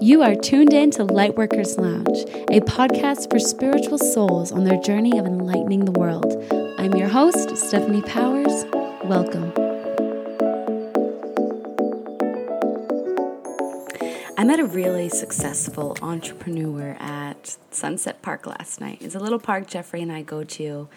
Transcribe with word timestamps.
You 0.00 0.22
are 0.22 0.36
tuned 0.36 0.72
in 0.72 0.92
to 0.92 1.04
Lightworkers 1.04 1.76
Lounge, 1.76 2.20
a 2.50 2.60
podcast 2.60 3.28
for 3.30 3.40
spiritual 3.40 3.98
souls 3.98 4.52
on 4.52 4.62
their 4.62 4.80
journey 4.80 5.18
of 5.18 5.26
enlightening 5.26 5.86
the 5.86 5.90
world. 5.90 6.36
I'm 6.78 6.94
your 6.94 7.08
host, 7.08 7.56
Stephanie 7.56 8.02
Powers. 8.02 8.64
Welcome. 9.02 9.52
I 14.38 14.44
met 14.44 14.60
a 14.60 14.66
really 14.66 15.08
successful 15.08 15.96
entrepreneur 16.00 16.96
at 17.00 17.56
Sunset 17.72 18.22
Park 18.22 18.46
last 18.46 18.80
night. 18.80 18.98
It's 19.00 19.16
a 19.16 19.18
little 19.18 19.40
park 19.40 19.66
Jeffrey 19.66 20.00
and 20.00 20.12
I 20.12 20.22
go 20.22 20.44
to 20.44 20.88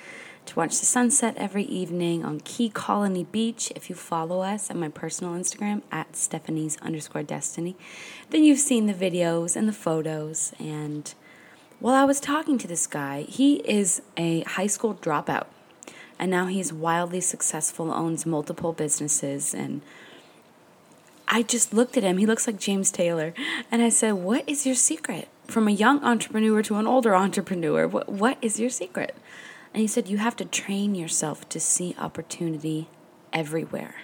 to 0.46 0.56
watch 0.56 0.80
the 0.80 0.86
sunset 0.86 1.36
every 1.38 1.64
evening 1.64 2.26
on 2.26 2.40
Key 2.42 2.70
Colony 2.70 3.24
Beach. 3.24 3.72
If 3.76 3.90
you 3.90 3.96
follow 3.96 4.42
us 4.42 4.70
on 4.70 4.80
my 4.80 4.90
personal 4.90 5.34
Instagram 5.34 5.82
at 5.92 6.16
Stephanie's 6.16 6.78
underscore 6.82 7.24
destiny, 7.24 7.76
then 8.30 8.44
you've 8.44 8.60
seen 8.60 8.86
the 8.86 8.94
videos 8.94 9.56
and 9.56 9.68
the 9.68 9.74
photos. 9.74 10.54
And 10.60 11.14
while 11.80 11.96
I 11.96 12.04
was 12.04 12.20
talking 12.20 12.58
to 12.58 12.68
this 12.68 12.88
guy, 12.88 13.24
he 13.24 13.56
is 13.58 14.02
a 14.18 14.42
high 14.42 14.68
school 14.68 14.96
dropout. 14.96 15.46
And 16.20 16.30
now 16.30 16.46
he's 16.48 16.72
wildly 16.72 17.22
successful, 17.22 17.92
owns 17.92 18.26
multiple 18.26 18.74
businesses, 18.74 19.56
and 19.56 19.82
I 21.32 21.44
just 21.44 21.74
looked 21.74 21.96
at 21.96 22.04
him. 22.04 22.18
He 22.18 22.26
looks 22.26 22.46
like 22.46 22.60
James 22.60 22.92
Taylor. 22.92 23.34
And 23.72 23.82
I 23.82 23.88
said, 23.88 24.16
What 24.16 24.48
is 24.48 24.66
your 24.66 24.76
secret? 24.76 25.30
From 25.48 25.68
a 25.68 25.72
young 25.72 26.04
entrepreneur 26.04 26.62
to 26.62 26.76
an 26.76 26.86
older 26.86 27.16
entrepreneur, 27.16 27.88
what, 27.88 28.10
what 28.10 28.38
is 28.42 28.60
your 28.60 28.70
secret? 28.70 29.16
And 29.74 29.82
he 29.82 29.88
said, 29.88 30.10
You 30.10 30.18
have 30.18 30.36
to 30.38 30.46
train 30.46 30.96
yourself 30.96 31.48
to 31.50 31.60
see 31.60 31.96
opportunity 31.98 32.90
everywhere. 33.32 33.96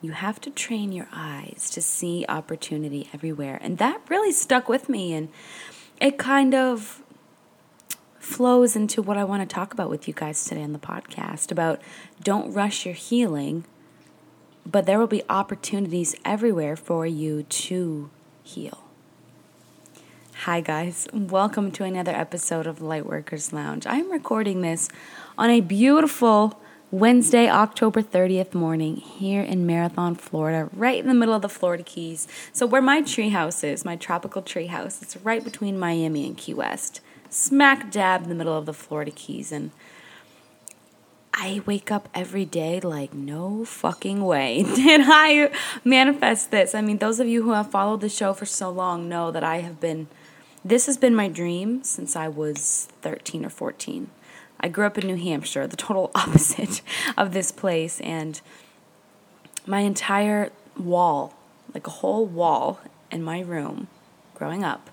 You 0.00 0.12
have 0.12 0.40
to 0.42 0.50
train 0.50 0.92
your 0.92 1.08
eyes 1.12 1.68
to 1.72 1.82
see 1.82 2.24
opportunity 2.28 3.10
everywhere. 3.12 3.58
And 3.60 3.76
that 3.78 4.00
really 4.08 4.32
stuck 4.32 4.68
with 4.68 4.88
me. 4.88 5.12
And 5.12 5.28
it 6.00 6.16
kind 6.16 6.54
of 6.54 7.02
flows 8.18 8.76
into 8.76 9.02
what 9.02 9.18
I 9.18 9.24
want 9.24 9.46
to 9.46 9.54
talk 9.54 9.74
about 9.74 9.90
with 9.90 10.08
you 10.08 10.14
guys 10.14 10.44
today 10.44 10.62
on 10.62 10.72
the 10.72 10.78
podcast 10.78 11.50
about 11.50 11.82
don't 12.22 12.52
rush 12.52 12.86
your 12.86 12.94
healing, 12.94 13.64
but 14.64 14.86
there 14.86 14.98
will 14.98 15.06
be 15.06 15.22
opportunities 15.28 16.14
everywhere 16.24 16.76
for 16.76 17.06
you 17.06 17.42
to 17.42 18.10
heal. 18.42 18.89
Hi, 20.44 20.62
guys. 20.62 21.06
Welcome 21.12 21.70
to 21.72 21.84
another 21.84 22.12
episode 22.12 22.66
of 22.66 22.78
Lightworkers 22.78 23.52
Lounge. 23.52 23.86
I'm 23.86 24.10
recording 24.10 24.62
this 24.62 24.88
on 25.36 25.50
a 25.50 25.60
beautiful 25.60 26.58
Wednesday, 26.90 27.46
October 27.46 28.00
30th 28.00 28.54
morning 28.54 28.96
here 28.96 29.42
in 29.42 29.66
Marathon, 29.66 30.14
Florida, 30.14 30.70
right 30.72 30.98
in 30.98 31.08
the 31.08 31.14
middle 31.14 31.34
of 31.34 31.42
the 31.42 31.50
Florida 31.50 31.82
Keys. 31.82 32.26
So, 32.54 32.64
where 32.64 32.80
my 32.80 33.02
treehouse 33.02 33.62
is, 33.62 33.84
my 33.84 33.96
tropical 33.96 34.40
treehouse, 34.40 35.02
it's 35.02 35.14
right 35.18 35.44
between 35.44 35.78
Miami 35.78 36.26
and 36.26 36.38
Key 36.38 36.54
West, 36.54 37.02
smack 37.28 37.90
dab 37.90 38.22
in 38.22 38.30
the 38.30 38.34
middle 38.34 38.56
of 38.56 38.64
the 38.64 38.72
Florida 38.72 39.10
Keys. 39.10 39.52
And 39.52 39.72
I 41.34 41.60
wake 41.66 41.90
up 41.90 42.08
every 42.14 42.46
day 42.46 42.80
like, 42.80 43.12
no 43.12 43.66
fucking 43.66 44.24
way 44.24 44.62
did 44.74 45.02
I 45.04 45.50
manifest 45.84 46.50
this. 46.50 46.74
I 46.74 46.80
mean, 46.80 46.96
those 46.96 47.20
of 47.20 47.28
you 47.28 47.42
who 47.42 47.52
have 47.52 47.70
followed 47.70 48.00
the 48.00 48.08
show 48.08 48.32
for 48.32 48.46
so 48.46 48.70
long 48.70 49.06
know 49.06 49.30
that 49.30 49.44
I 49.44 49.58
have 49.58 49.80
been 49.80 50.08
this 50.64 50.86
has 50.86 50.96
been 50.96 51.14
my 51.14 51.28
dream 51.28 51.82
since 51.84 52.16
I 52.16 52.28
was 52.28 52.88
13 53.02 53.44
or 53.44 53.50
14. 53.50 54.10
I 54.60 54.68
grew 54.68 54.84
up 54.84 54.98
in 54.98 55.06
New 55.06 55.16
Hampshire, 55.16 55.66
the 55.66 55.76
total 55.76 56.10
opposite 56.14 56.82
of 57.16 57.32
this 57.32 57.50
place, 57.50 58.00
and 58.00 58.40
my 59.66 59.80
entire 59.80 60.50
wall, 60.78 61.34
like 61.74 61.86
a 61.86 61.90
whole 61.90 62.26
wall 62.26 62.80
in 63.10 63.22
my 63.22 63.40
room 63.40 63.88
growing 64.34 64.64
up, 64.64 64.90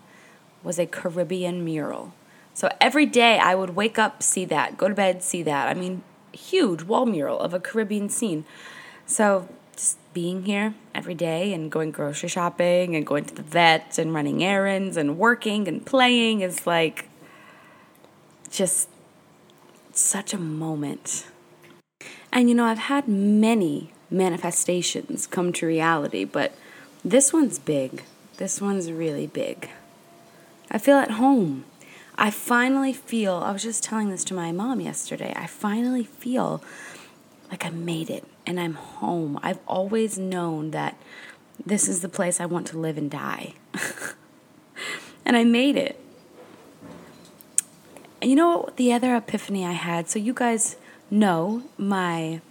was 0.63 0.79
a 0.79 0.85
Caribbean 0.85 1.63
mural. 1.63 2.13
So 2.53 2.69
every 2.81 3.05
day 3.05 3.37
I 3.37 3.55
would 3.55 3.75
wake 3.75 3.99
up, 3.99 4.23
see 4.23 4.45
that, 4.45 4.77
go 4.77 4.87
to 4.87 4.95
bed, 4.95 5.21
see 5.21 5.43
that. 5.43 5.67
I 5.67 5.73
mean, 5.73 6.01
huge 6.31 6.83
wall 6.83 7.05
mural 7.05 7.39
of 7.39 7.53
a 7.53 7.59
Caribbean 7.59 8.09
scene. 8.09 8.45
So 9.05 9.47
just 9.77 9.97
being 10.13 10.43
here 10.43 10.73
every 10.93 11.13
day 11.13 11.53
and 11.53 11.71
going 11.71 11.91
grocery 11.91 12.27
shopping 12.27 12.95
and 12.95 13.05
going 13.05 13.23
to 13.23 13.33
the 13.33 13.43
vet 13.43 13.97
and 13.97 14.13
running 14.13 14.43
errands 14.43 14.97
and 14.97 15.17
working 15.17 15.67
and 15.67 15.85
playing 15.85 16.41
is 16.41 16.65
like 16.65 17.07
just 18.49 18.89
such 19.93 20.33
a 20.33 20.37
moment. 20.37 21.27
And 22.33 22.49
you 22.49 22.55
know, 22.55 22.65
I've 22.65 22.79
had 22.79 23.07
many 23.07 23.93
manifestations 24.09 25.27
come 25.27 25.53
to 25.53 25.67
reality, 25.67 26.25
but 26.25 26.53
this 27.05 27.31
one's 27.31 27.59
big. 27.59 28.03
This 28.37 28.59
one's 28.59 28.91
really 28.91 29.27
big. 29.27 29.69
I 30.71 30.79
feel 30.79 30.97
at 30.97 31.11
home. 31.11 31.65
I 32.17 32.31
finally 32.31 32.93
feel, 32.93 33.35
I 33.35 33.51
was 33.51 33.61
just 33.61 33.83
telling 33.83 34.09
this 34.09 34.23
to 34.25 34.33
my 34.33 34.51
mom 34.51 34.81
yesterday, 34.81 35.33
I 35.35 35.45
finally 35.45 36.03
feel 36.03 36.63
like 37.51 37.63
I 37.63 37.69
made 37.69 38.09
it 38.09 38.25
and 38.47 38.59
I'm 38.59 38.73
home. 38.73 39.37
I've 39.43 39.59
always 39.67 40.17
known 40.17 40.71
that 40.71 40.97
this 41.63 41.87
is 41.87 42.01
the 42.01 42.09
place 42.09 42.39
I 42.39 42.45
want 42.45 42.65
to 42.67 42.77
live 42.77 42.97
and 42.97 43.11
die. 43.11 43.53
and 45.25 45.35
I 45.35 45.43
made 45.43 45.75
it. 45.75 45.99
And 48.21 48.31
you 48.31 48.35
know 48.37 48.69
the 48.77 48.93
other 48.93 49.15
epiphany 49.15 49.65
I 49.65 49.73
had? 49.73 50.09
So 50.09 50.17
you 50.17 50.33
guys 50.33 50.77
know 51.11 51.63
my 51.77 52.41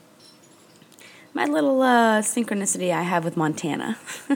my 1.33 1.45
little 1.45 1.83
uh, 1.83 2.23
synchronicity 2.23 2.93
I 2.93 3.03
have 3.03 3.25
with 3.25 3.37
Montana. 3.37 3.99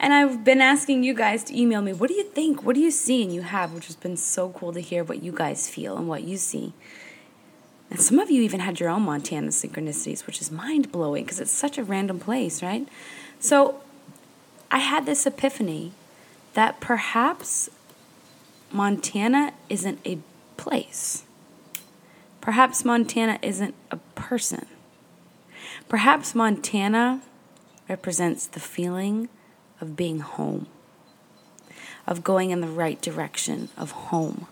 and 0.00 0.14
I've 0.14 0.44
been 0.44 0.60
asking 0.62 1.04
you 1.04 1.12
guys 1.14 1.44
to 1.44 1.58
email 1.58 1.82
me, 1.82 1.92
what 1.92 2.08
do 2.08 2.14
you 2.14 2.24
think? 2.24 2.62
What 2.62 2.74
do 2.74 2.80
you 2.80 2.90
see? 2.90 3.22
And 3.22 3.34
you 3.34 3.42
have, 3.42 3.74
which 3.74 3.86
has 3.86 3.96
been 3.96 4.16
so 4.16 4.48
cool 4.50 4.72
to 4.72 4.80
hear 4.80 5.04
what 5.04 5.22
you 5.22 5.30
guys 5.30 5.68
feel 5.68 5.98
and 5.98 6.08
what 6.08 6.22
you 6.22 6.38
see. 6.38 6.72
And 7.92 8.00
some 8.00 8.18
of 8.18 8.30
you 8.30 8.40
even 8.40 8.60
had 8.60 8.80
your 8.80 8.88
own 8.88 9.02
Montana 9.02 9.48
synchronicities, 9.48 10.26
which 10.26 10.40
is 10.40 10.50
mind 10.50 10.90
blowing 10.90 11.24
because 11.24 11.38
it's 11.38 11.52
such 11.52 11.76
a 11.76 11.84
random 11.84 12.18
place, 12.18 12.62
right? 12.62 12.88
So 13.38 13.82
I 14.70 14.78
had 14.78 15.04
this 15.04 15.26
epiphany 15.26 15.92
that 16.54 16.80
perhaps 16.80 17.68
Montana 18.72 19.52
isn't 19.68 19.98
a 20.06 20.18
place. 20.56 21.24
Perhaps 22.40 22.82
Montana 22.82 23.38
isn't 23.42 23.74
a 23.90 23.98
person. 24.14 24.64
Perhaps 25.86 26.34
Montana 26.34 27.20
represents 27.90 28.46
the 28.46 28.60
feeling 28.60 29.28
of 29.82 29.96
being 29.96 30.20
home, 30.20 30.66
of 32.06 32.24
going 32.24 32.52
in 32.52 32.62
the 32.62 32.68
right 32.68 33.02
direction 33.02 33.68
of 33.76 33.90
home. 33.90 34.46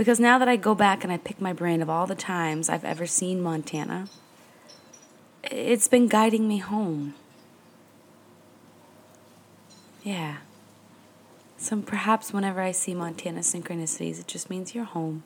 Because 0.00 0.18
now 0.18 0.38
that 0.38 0.48
I 0.48 0.56
go 0.56 0.74
back 0.74 1.04
and 1.04 1.12
I 1.12 1.18
pick 1.18 1.42
my 1.42 1.52
brain 1.52 1.82
of 1.82 1.90
all 1.90 2.06
the 2.06 2.14
times 2.14 2.70
I've 2.70 2.86
ever 2.86 3.06
seen 3.06 3.42
Montana, 3.42 4.08
it's 5.42 5.88
been 5.88 6.08
guiding 6.08 6.48
me 6.48 6.56
home. 6.56 7.12
Yeah. 10.02 10.38
So 11.58 11.82
perhaps 11.82 12.32
whenever 12.32 12.62
I 12.62 12.72
see 12.72 12.94
Montana 12.94 13.40
synchronicities, 13.40 14.18
it 14.18 14.26
just 14.26 14.48
means 14.48 14.74
you're 14.74 14.84
home. 14.84 15.22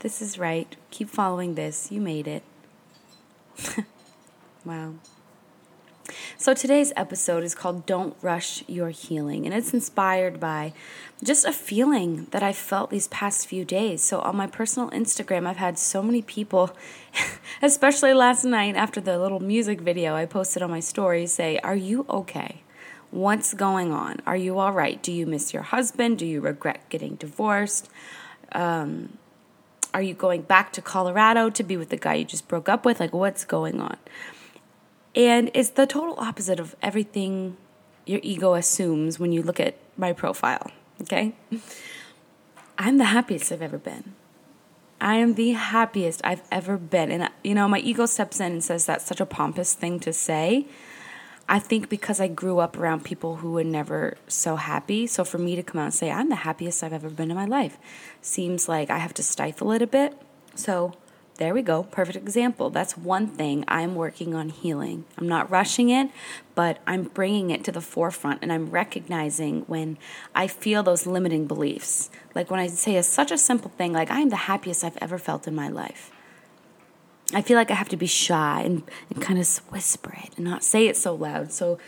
This 0.00 0.20
is 0.20 0.38
right. 0.38 0.76
Keep 0.90 1.08
following 1.08 1.54
this. 1.54 1.90
You 1.90 2.02
made 2.02 2.28
it. 2.28 2.42
wow. 4.66 4.92
So 6.36 6.54
today's 6.54 6.92
episode 6.96 7.44
is 7.44 7.54
called 7.54 7.86
Don't 7.86 8.16
Rush 8.22 8.62
Your 8.68 8.90
Healing, 8.90 9.46
and 9.46 9.54
it's 9.54 9.72
inspired 9.72 10.38
by 10.38 10.72
just 11.22 11.44
a 11.44 11.52
feeling 11.52 12.26
that 12.30 12.42
I 12.42 12.52
felt 12.52 12.90
these 12.90 13.08
past 13.08 13.46
few 13.46 13.64
days. 13.64 14.02
So 14.02 14.20
on 14.20 14.36
my 14.36 14.46
personal 14.46 14.90
Instagram, 14.90 15.46
I've 15.46 15.56
had 15.56 15.78
so 15.78 16.02
many 16.02 16.22
people, 16.22 16.76
especially 17.62 18.14
last 18.14 18.44
night 18.44 18.76
after 18.76 19.00
the 19.00 19.18
little 19.18 19.40
music 19.40 19.80
video 19.80 20.14
I 20.14 20.26
posted 20.26 20.62
on 20.62 20.70
my 20.70 20.80
story, 20.80 21.26
say, 21.26 21.58
Are 21.58 21.76
you 21.76 22.06
okay? 22.08 22.62
What's 23.10 23.54
going 23.54 23.92
on? 23.92 24.20
Are 24.26 24.36
you 24.36 24.58
all 24.58 24.72
right? 24.72 25.02
Do 25.02 25.12
you 25.12 25.26
miss 25.26 25.54
your 25.54 25.62
husband? 25.62 26.18
Do 26.18 26.26
you 26.26 26.40
regret 26.40 26.88
getting 26.88 27.14
divorced? 27.14 27.88
Um, 28.52 29.18
are 29.94 30.02
you 30.02 30.12
going 30.12 30.42
back 30.42 30.72
to 30.74 30.82
Colorado 30.82 31.48
to 31.48 31.62
be 31.62 31.78
with 31.78 31.88
the 31.88 31.96
guy 31.96 32.14
you 32.14 32.24
just 32.24 32.48
broke 32.48 32.68
up 32.68 32.84
with? 32.84 33.00
Like, 33.00 33.14
what's 33.14 33.46
going 33.46 33.80
on? 33.80 33.96
And 35.16 35.50
it's 35.54 35.70
the 35.70 35.86
total 35.86 36.14
opposite 36.18 36.60
of 36.60 36.76
everything 36.82 37.56
your 38.04 38.20
ego 38.22 38.54
assumes 38.54 39.18
when 39.18 39.32
you 39.32 39.42
look 39.42 39.58
at 39.58 39.76
my 39.96 40.12
profile, 40.12 40.70
okay? 41.02 41.34
I'm 42.78 42.98
the 42.98 43.06
happiest 43.06 43.50
I've 43.50 43.62
ever 43.62 43.78
been. 43.78 44.14
I 45.00 45.16
am 45.16 45.34
the 45.34 45.52
happiest 45.52 46.20
I've 46.22 46.42
ever 46.50 46.76
been. 46.76 47.10
And, 47.10 47.30
you 47.42 47.54
know, 47.54 47.66
my 47.66 47.78
ego 47.78 48.06
steps 48.06 48.40
in 48.40 48.52
and 48.52 48.64
says 48.64 48.86
that's 48.86 49.06
such 49.06 49.20
a 49.20 49.26
pompous 49.26 49.74
thing 49.74 49.98
to 50.00 50.12
say. 50.12 50.66
I 51.48 51.58
think 51.60 51.88
because 51.88 52.20
I 52.20 52.28
grew 52.28 52.58
up 52.58 52.76
around 52.76 53.04
people 53.04 53.36
who 53.36 53.52
were 53.52 53.64
never 53.64 54.16
so 54.26 54.56
happy. 54.56 55.06
So 55.06 55.24
for 55.24 55.38
me 55.38 55.56
to 55.56 55.62
come 55.62 55.80
out 55.80 55.84
and 55.84 55.94
say, 55.94 56.10
I'm 56.10 56.28
the 56.28 56.36
happiest 56.36 56.82
I've 56.82 56.92
ever 56.92 57.08
been 57.08 57.30
in 57.30 57.36
my 57.36 57.44
life 57.46 57.78
seems 58.20 58.68
like 58.68 58.90
I 58.90 58.98
have 58.98 59.14
to 59.14 59.22
stifle 59.22 59.72
it 59.72 59.80
a 59.80 59.86
bit. 59.86 60.20
So 60.54 60.92
there 61.36 61.54
we 61.54 61.62
go. 61.62 61.84
Perfect 61.84 62.16
example. 62.16 62.70
That's 62.70 62.96
one 62.96 63.26
thing 63.26 63.64
I'm 63.68 63.94
working 63.94 64.34
on 64.34 64.48
healing. 64.48 65.04
I'm 65.18 65.28
not 65.28 65.50
rushing 65.50 65.90
it, 65.90 66.10
but 66.54 66.78
I'm 66.86 67.04
bringing 67.04 67.50
it 67.50 67.64
to 67.64 67.72
the 67.72 67.80
forefront 67.80 68.40
and 68.42 68.52
I'm 68.52 68.70
recognizing 68.70 69.62
when 69.62 69.98
I 70.34 70.46
feel 70.46 70.82
those 70.82 71.06
limiting 71.06 71.46
beliefs. 71.46 72.10
Like 72.34 72.50
when 72.50 72.60
I 72.60 72.66
say 72.66 72.96
a, 72.96 73.02
such 73.02 73.30
a 73.30 73.38
simple 73.38 73.70
thing, 73.76 73.92
like 73.92 74.10
I 74.10 74.20
am 74.20 74.30
the 74.30 74.36
happiest 74.36 74.84
I've 74.84 74.98
ever 74.98 75.18
felt 75.18 75.46
in 75.46 75.54
my 75.54 75.68
life. 75.68 76.10
I 77.34 77.42
feel 77.42 77.56
like 77.56 77.70
I 77.70 77.74
have 77.74 77.88
to 77.90 77.96
be 77.96 78.06
shy 78.06 78.62
and, 78.62 78.82
and 79.10 79.20
kind 79.22 79.38
of 79.38 79.56
whisper 79.70 80.16
it 80.22 80.36
and 80.36 80.44
not 80.44 80.62
say 80.62 80.86
it 80.86 80.96
so 80.96 81.14
loud 81.14 81.52
so 81.52 81.78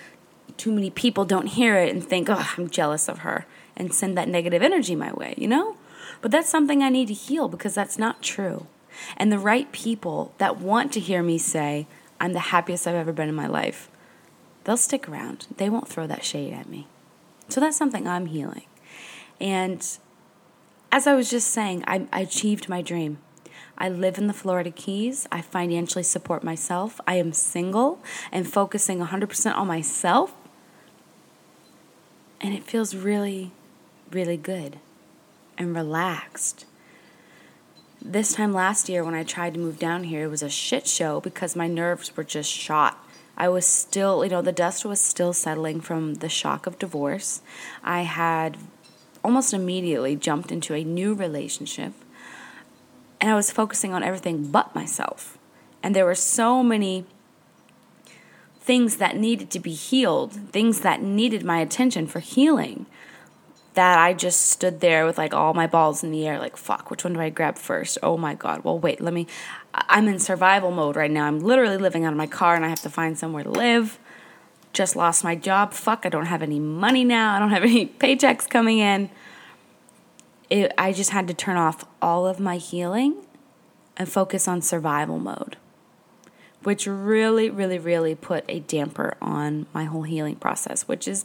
too 0.57 0.73
many 0.73 0.91
people 0.91 1.25
don't 1.25 1.47
hear 1.47 1.77
it 1.77 1.95
and 1.95 2.05
think, 2.05 2.29
oh, 2.29 2.53
I'm 2.57 2.69
jealous 2.69 3.09
of 3.09 3.19
her 3.19 3.47
and 3.77 3.95
send 3.95 4.19
that 4.19 4.29
negative 4.29 4.63
energy 4.63 4.97
my 4.97 5.13
way, 5.13 5.35
you 5.39 5.47
know? 5.47 5.77
But 6.21 6.33
that's 6.33 6.49
something 6.49 6.83
I 6.83 6.89
need 6.89 7.09
to 7.09 7.15
heal 7.15 7.49
because 7.49 7.75
that's 7.75 7.99
not 7.99 8.23
true. 8.23 8.67
And 9.17 9.33
the 9.33 9.39
right 9.39 9.71
people 9.73 10.35
that 10.39 10.59
want 10.59 10.93
to 10.93 11.01
hear 11.01 11.23
me 11.23 11.39
say, 11.39 11.87
I'm 12.21 12.33
the 12.33 12.41
happiest 12.41 12.87
I've 12.87 12.95
ever 12.95 13.13
been 13.13 13.29
in 13.29 13.35
my 13.35 13.47
life, 13.47 13.91
they'll 14.65 14.77
stick 14.77 15.09
around. 15.09 15.47
They 15.57 15.71
won't 15.71 15.89
throw 15.89 16.07
that 16.07 16.25
shade 16.25 16.53
at 16.53 16.69
me. 16.69 16.87
So 17.49 17.61
that's 17.61 17.77
something 17.77 18.07
I'm 18.07 18.27
healing. 18.27 18.67
And 19.41 19.87
as 20.91 21.07
I 21.07 21.15
was 21.15 21.31
just 21.31 21.49
saying, 21.49 21.85
I, 21.87 22.07
I 22.13 22.21
achieved 22.21 22.69
my 22.69 22.83
dream. 22.83 23.19
I 23.77 23.89
live 23.89 24.19
in 24.19 24.27
the 24.27 24.33
Florida 24.33 24.71
Keys. 24.71 25.29
I 25.31 25.41
financially 25.41 26.03
support 26.03 26.43
myself. 26.43 27.01
I 27.07 27.15
am 27.15 27.33
single 27.33 28.01
and 28.33 28.51
focusing 28.51 28.99
100% 28.99 29.57
on 29.57 29.67
myself. 29.67 30.35
And 32.41 32.55
it 32.55 32.65
feels 32.65 32.97
really, 32.97 33.53
really 34.11 34.37
good 34.37 34.79
and 35.57 35.75
relaxed 35.75 36.67
this 38.13 38.33
time 38.33 38.53
last 38.53 38.89
year 38.89 39.05
when 39.05 39.15
I 39.15 39.23
tried 39.23 39.55
to 39.55 39.61
move 39.61 39.79
down 39.79 40.05
here, 40.05 40.25
it 40.25 40.31
was 40.31 40.43
a 40.43 40.49
shit 40.49 40.87
show 40.87 41.21
because 41.21 41.55
my 41.55 41.69
nerves 41.69 42.17
were 42.17 42.25
just 42.25 42.51
shot. 42.51 43.05
I 43.37 43.49
was 43.49 43.67
still, 43.67 44.25
you 44.25 44.31
know, 44.31 44.43
the 44.43 44.51
dust 44.51 44.85
was 44.85 45.01
still 45.01 45.33
settling 45.33 45.81
from 45.81 46.15
the 46.15 46.29
shock 46.29 46.67
of 46.67 46.79
divorce. 46.79 47.43
I 47.85 48.03
had 48.03 48.57
almost 49.23 49.53
immediately 49.53 50.17
jumped 50.17 50.51
into 50.51 50.75
a 50.75 50.83
new 50.83 51.15
relationship 51.15 51.93
and 53.21 53.31
I 53.31 53.35
was 53.35 53.51
focusing 53.51 53.93
on 53.93 54.03
everything 54.03 54.51
but 54.51 54.75
myself. 54.75 55.39
And 55.83 55.95
there 55.95 56.05
were 56.05 56.15
so 56.15 56.63
many 56.63 57.05
things 58.61 58.97
that 58.97 59.17
needed 59.17 59.51
to 59.51 59.61
be 59.61 59.73
healed, 59.73 60.33
things 60.33 60.81
that 60.81 61.03
needed 61.03 61.45
my 61.45 61.61
attention 61.61 62.07
for 62.07 62.21
healing 62.21 62.87
that 63.79 63.97
I 63.97 64.13
just 64.13 64.47
stood 64.47 64.81
there 64.81 65.07
with 65.07 65.19
like 65.19 65.33
all 65.33 65.55
my 65.55 65.69
balls 65.69 66.03
in 66.03 66.11
the 66.11 66.27
air, 66.27 66.41
like, 66.41 66.57
fuck, 66.57 66.91
which 66.91 67.05
one 67.05 67.13
do 67.13 67.21
I 67.21 67.31
grab 67.31 67.57
first? 67.57 67.97
Oh 68.03 68.17
my 68.17 68.35
God. 68.35 68.65
Well, 68.65 68.77
wait, 68.77 69.01
let 69.01 69.15
me. 69.15 69.29
I'm 69.73 70.09
in 70.09 70.19
survival 70.19 70.73
mode 70.73 70.97
right 70.97 71.13
now. 71.13 71.27
I'm 71.27 71.39
literally 71.39 71.77
living 71.77 72.05
out 72.05 72.13
of 72.13 72.17
my 72.17 72.27
car 72.27 72.57
and 72.57 72.65
I 72.65 72.71
have 72.71 72.83
to 72.83 72.91
find 72.91 73.17
somewhere 73.17 73.45
to 73.45 73.51
live. 73.51 74.01
Just 74.73 74.97
lost 74.97 75.23
my 75.23 75.37
job. 75.37 75.75
Fuck, 75.75 76.05
I 76.05 76.09
don't 76.09 76.27
have 76.27 76.43
any 76.43 76.59
money 76.59 77.05
now. 77.05 77.37
I 77.37 77.39
don't 77.39 77.51
have 77.51 77.63
any 77.63 77.87
paychecks 77.87 78.49
coming 78.49 78.79
in. 78.81 79.11
It, 80.51 80.73
I 80.77 80.93
just 80.93 81.11
had 81.11 81.29
to 81.29 81.35
turn 81.35 81.57
off 81.57 81.85
all 82.03 82.27
of 82.27 82.41
my 82.41 82.57
healing 82.57 83.27
and 83.97 84.09
focus 84.09 84.49
on 84.49 84.61
survival 84.61 85.21
mode, 85.21 85.57
which 86.65 86.89
really, 86.89 87.49
really, 87.49 87.79
really 87.79 88.17
put 88.17 88.45
a 88.49 88.59
damper 88.59 89.17
on 89.23 89.67
my 89.73 89.85
whole 89.85 90.03
healing 90.03 90.35
process, 90.35 90.89
which 90.89 91.07
is 91.07 91.25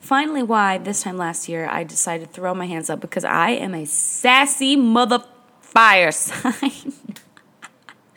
Finally, 0.00 0.42
why 0.42 0.78
this 0.78 1.02
time 1.02 1.16
last 1.16 1.48
year 1.48 1.68
I 1.68 1.84
decided 1.84 2.28
to 2.28 2.32
throw 2.32 2.54
my 2.54 2.66
hands 2.66 2.90
up 2.90 3.00
because 3.00 3.24
I 3.24 3.50
am 3.50 3.74
a 3.74 3.84
sassy 3.86 4.76
mother 4.76 5.24
fire 5.60 6.12
sign. 6.12 6.92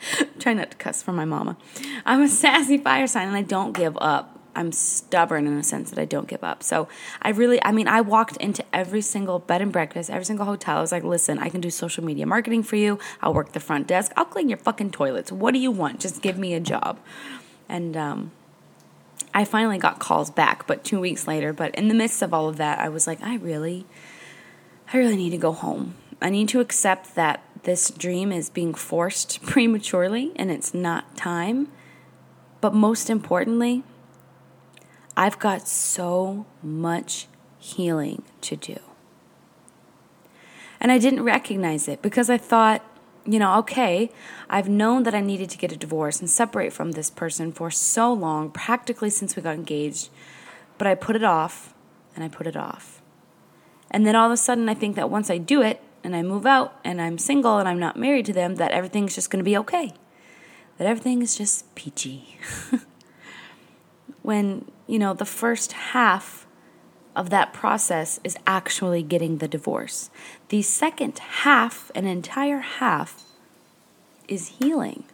Try 0.38 0.54
not 0.54 0.70
to 0.70 0.76
cuss 0.76 1.02
for 1.02 1.12
my 1.12 1.24
mama. 1.24 1.56
I'm 2.06 2.22
a 2.22 2.28
sassy 2.28 2.78
fire 2.78 3.06
sign 3.06 3.28
and 3.28 3.36
I 3.36 3.42
don't 3.42 3.72
give 3.72 3.96
up. 4.00 4.38
I'm 4.54 4.72
stubborn 4.72 5.46
in 5.46 5.56
a 5.56 5.62
sense 5.62 5.90
that 5.90 5.98
I 5.98 6.04
don't 6.04 6.26
give 6.26 6.42
up. 6.42 6.62
So 6.62 6.88
I 7.22 7.30
really, 7.30 7.62
I 7.64 7.72
mean, 7.72 7.86
I 7.86 8.00
walked 8.00 8.36
into 8.38 8.64
every 8.72 9.00
single 9.00 9.38
bed 9.38 9.62
and 9.62 9.72
breakfast, 9.72 10.10
every 10.10 10.24
single 10.24 10.46
hotel. 10.46 10.78
I 10.78 10.80
was 10.80 10.92
like, 10.92 11.04
listen, 11.04 11.38
I 11.38 11.48
can 11.48 11.60
do 11.60 11.70
social 11.70 12.04
media 12.04 12.26
marketing 12.26 12.62
for 12.62 12.76
you. 12.76 12.98
I'll 13.20 13.34
work 13.34 13.52
the 13.52 13.60
front 13.60 13.86
desk. 13.86 14.12
I'll 14.16 14.24
clean 14.24 14.48
your 14.48 14.58
fucking 14.58 14.90
toilets. 14.90 15.30
What 15.30 15.54
do 15.54 15.60
you 15.60 15.70
want? 15.70 16.00
Just 16.00 16.20
give 16.20 16.36
me 16.36 16.54
a 16.54 16.60
job. 16.60 16.98
And 17.68 17.96
um, 17.96 18.32
I 19.32 19.44
finally 19.44 19.78
got 19.78 19.98
calls 19.98 20.30
back, 20.30 20.66
but 20.66 20.84
two 20.84 21.00
weeks 21.00 21.26
later. 21.26 21.52
But 21.52 21.74
in 21.74 21.88
the 21.88 21.94
midst 21.94 22.22
of 22.22 22.34
all 22.34 22.48
of 22.48 22.56
that, 22.56 22.78
I 22.78 22.88
was 22.88 23.06
like, 23.06 23.22
I 23.22 23.36
really, 23.36 23.86
I 24.92 24.98
really 24.98 25.16
need 25.16 25.30
to 25.30 25.38
go 25.38 25.52
home. 25.52 25.94
I 26.20 26.30
need 26.30 26.48
to 26.50 26.60
accept 26.60 27.14
that 27.14 27.42
this 27.62 27.90
dream 27.90 28.32
is 28.32 28.50
being 28.50 28.74
forced 28.74 29.42
prematurely 29.46 30.32
and 30.36 30.50
it's 30.50 30.74
not 30.74 31.16
time. 31.16 31.68
But 32.60 32.74
most 32.74 33.08
importantly, 33.08 33.84
I've 35.16 35.38
got 35.38 35.66
so 35.66 36.46
much 36.62 37.26
healing 37.58 38.22
to 38.42 38.56
do. 38.56 38.78
And 40.80 40.90
I 40.90 40.98
didn't 40.98 41.22
recognize 41.22 41.88
it 41.88 42.00
because 42.00 42.30
I 42.30 42.38
thought 42.38 42.82
you 43.24 43.38
know, 43.38 43.58
okay, 43.58 44.10
I've 44.48 44.68
known 44.68 45.02
that 45.04 45.14
I 45.14 45.20
needed 45.20 45.50
to 45.50 45.58
get 45.58 45.72
a 45.72 45.76
divorce 45.76 46.20
and 46.20 46.28
separate 46.28 46.72
from 46.72 46.92
this 46.92 47.10
person 47.10 47.52
for 47.52 47.70
so 47.70 48.12
long, 48.12 48.50
practically 48.50 49.10
since 49.10 49.36
we 49.36 49.42
got 49.42 49.54
engaged, 49.54 50.08
but 50.78 50.86
I 50.86 50.94
put 50.94 51.16
it 51.16 51.24
off 51.24 51.74
and 52.14 52.24
I 52.24 52.28
put 52.28 52.46
it 52.46 52.56
off. 52.56 53.02
And 53.90 54.06
then 54.06 54.16
all 54.16 54.26
of 54.26 54.32
a 54.32 54.36
sudden, 54.36 54.68
I 54.68 54.74
think 54.74 54.96
that 54.96 55.10
once 55.10 55.30
I 55.30 55.38
do 55.38 55.62
it 55.62 55.82
and 56.02 56.14
I 56.14 56.22
move 56.22 56.46
out 56.46 56.78
and 56.84 57.00
I'm 57.00 57.18
single 57.18 57.58
and 57.58 57.68
I'm 57.68 57.78
not 57.78 57.96
married 57.96 58.26
to 58.26 58.32
them, 58.32 58.56
that 58.56 58.70
everything's 58.70 59.14
just 59.14 59.30
going 59.30 59.40
to 59.40 59.44
be 59.44 59.56
okay. 59.58 59.92
That 60.78 60.86
everything 60.86 61.22
is 61.22 61.36
just 61.36 61.74
peachy. 61.74 62.38
when, 64.22 64.70
you 64.86 64.98
know, 64.98 65.12
the 65.12 65.24
first 65.24 65.72
half 65.72 66.46
of 67.14 67.30
that 67.30 67.52
process 67.52 68.20
is 68.22 68.36
actually 68.46 69.02
getting 69.02 69.38
the 69.38 69.48
divorce. 69.48 70.10
The 70.48 70.62
second 70.62 71.18
half, 71.18 71.90
an 71.94 72.06
entire 72.06 72.60
half, 72.60 73.22
is 74.28 74.58
healing. 74.60 75.04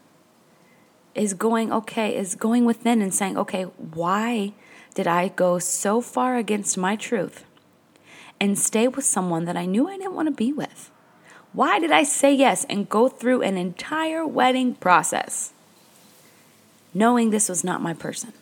Is 1.15 1.33
going, 1.33 1.73
okay, 1.73 2.15
is 2.15 2.35
going 2.35 2.67
within 2.67 3.01
and 3.01 3.15
saying, 3.15 3.39
okay, 3.39 3.63
why 3.63 4.53
did 4.95 5.07
I 5.07 5.29
go 5.29 5.59
so 5.59 6.01
far 6.01 6.37
against 6.37 6.77
my 6.77 6.97
truth 6.97 7.45
and 8.39 8.59
stay 8.59 8.87
with 8.87 9.05
someone 9.05 9.47
that 9.47 9.57
I 9.57 9.65
knew 9.65 9.89
I 9.89 9.97
didn't 9.97 10.15
want 10.15 10.29
to 10.29 10.35
be 10.35 10.53
with? 10.53 10.91
Why 11.53 11.79
did 11.79 11.91
I 11.91 12.03
say 12.03 12.35
yes 12.35 12.67
and 12.69 12.89
go 12.89 13.09
through 13.09 13.41
an 13.41 13.57
entire 13.57 14.27
wedding 14.27 14.75
process 14.75 15.53
knowing 16.93 17.31
this 17.31 17.49
was 17.49 17.65
not 17.65 17.81
my 17.81 17.95
person? 17.95 18.35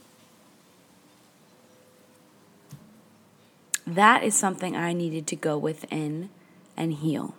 That 3.86 4.22
is 4.22 4.34
something 4.34 4.76
I 4.76 4.92
needed 4.92 5.26
to 5.28 5.36
go 5.36 5.58
within 5.58 6.30
and 6.76 6.92
heal. 6.92 7.34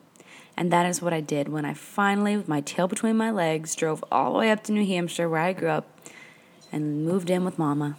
And 0.58 0.72
that 0.72 0.86
is 0.86 1.02
what 1.02 1.14
I 1.14 1.20
did 1.20 1.50
when 1.50 1.66
I 1.66 1.74
finally, 1.74 2.38
with 2.38 2.48
my 2.48 2.62
tail 2.62 2.88
between 2.88 3.18
my 3.18 3.32
legs, 3.32 3.76
drove 3.76 4.04
all 4.12 4.34
the 4.34 4.40
way 4.40 4.52
up 4.52 4.64
to 4.66 4.72
New 4.72 4.86
Hampshire, 4.86 5.28
where 5.28 5.42
I 5.42 5.54
grew 5.54 5.70
up, 5.70 5.88
and 6.72 7.06
moved 7.06 7.30
in 7.30 7.44
with 7.44 7.60
Mama. 7.60 7.98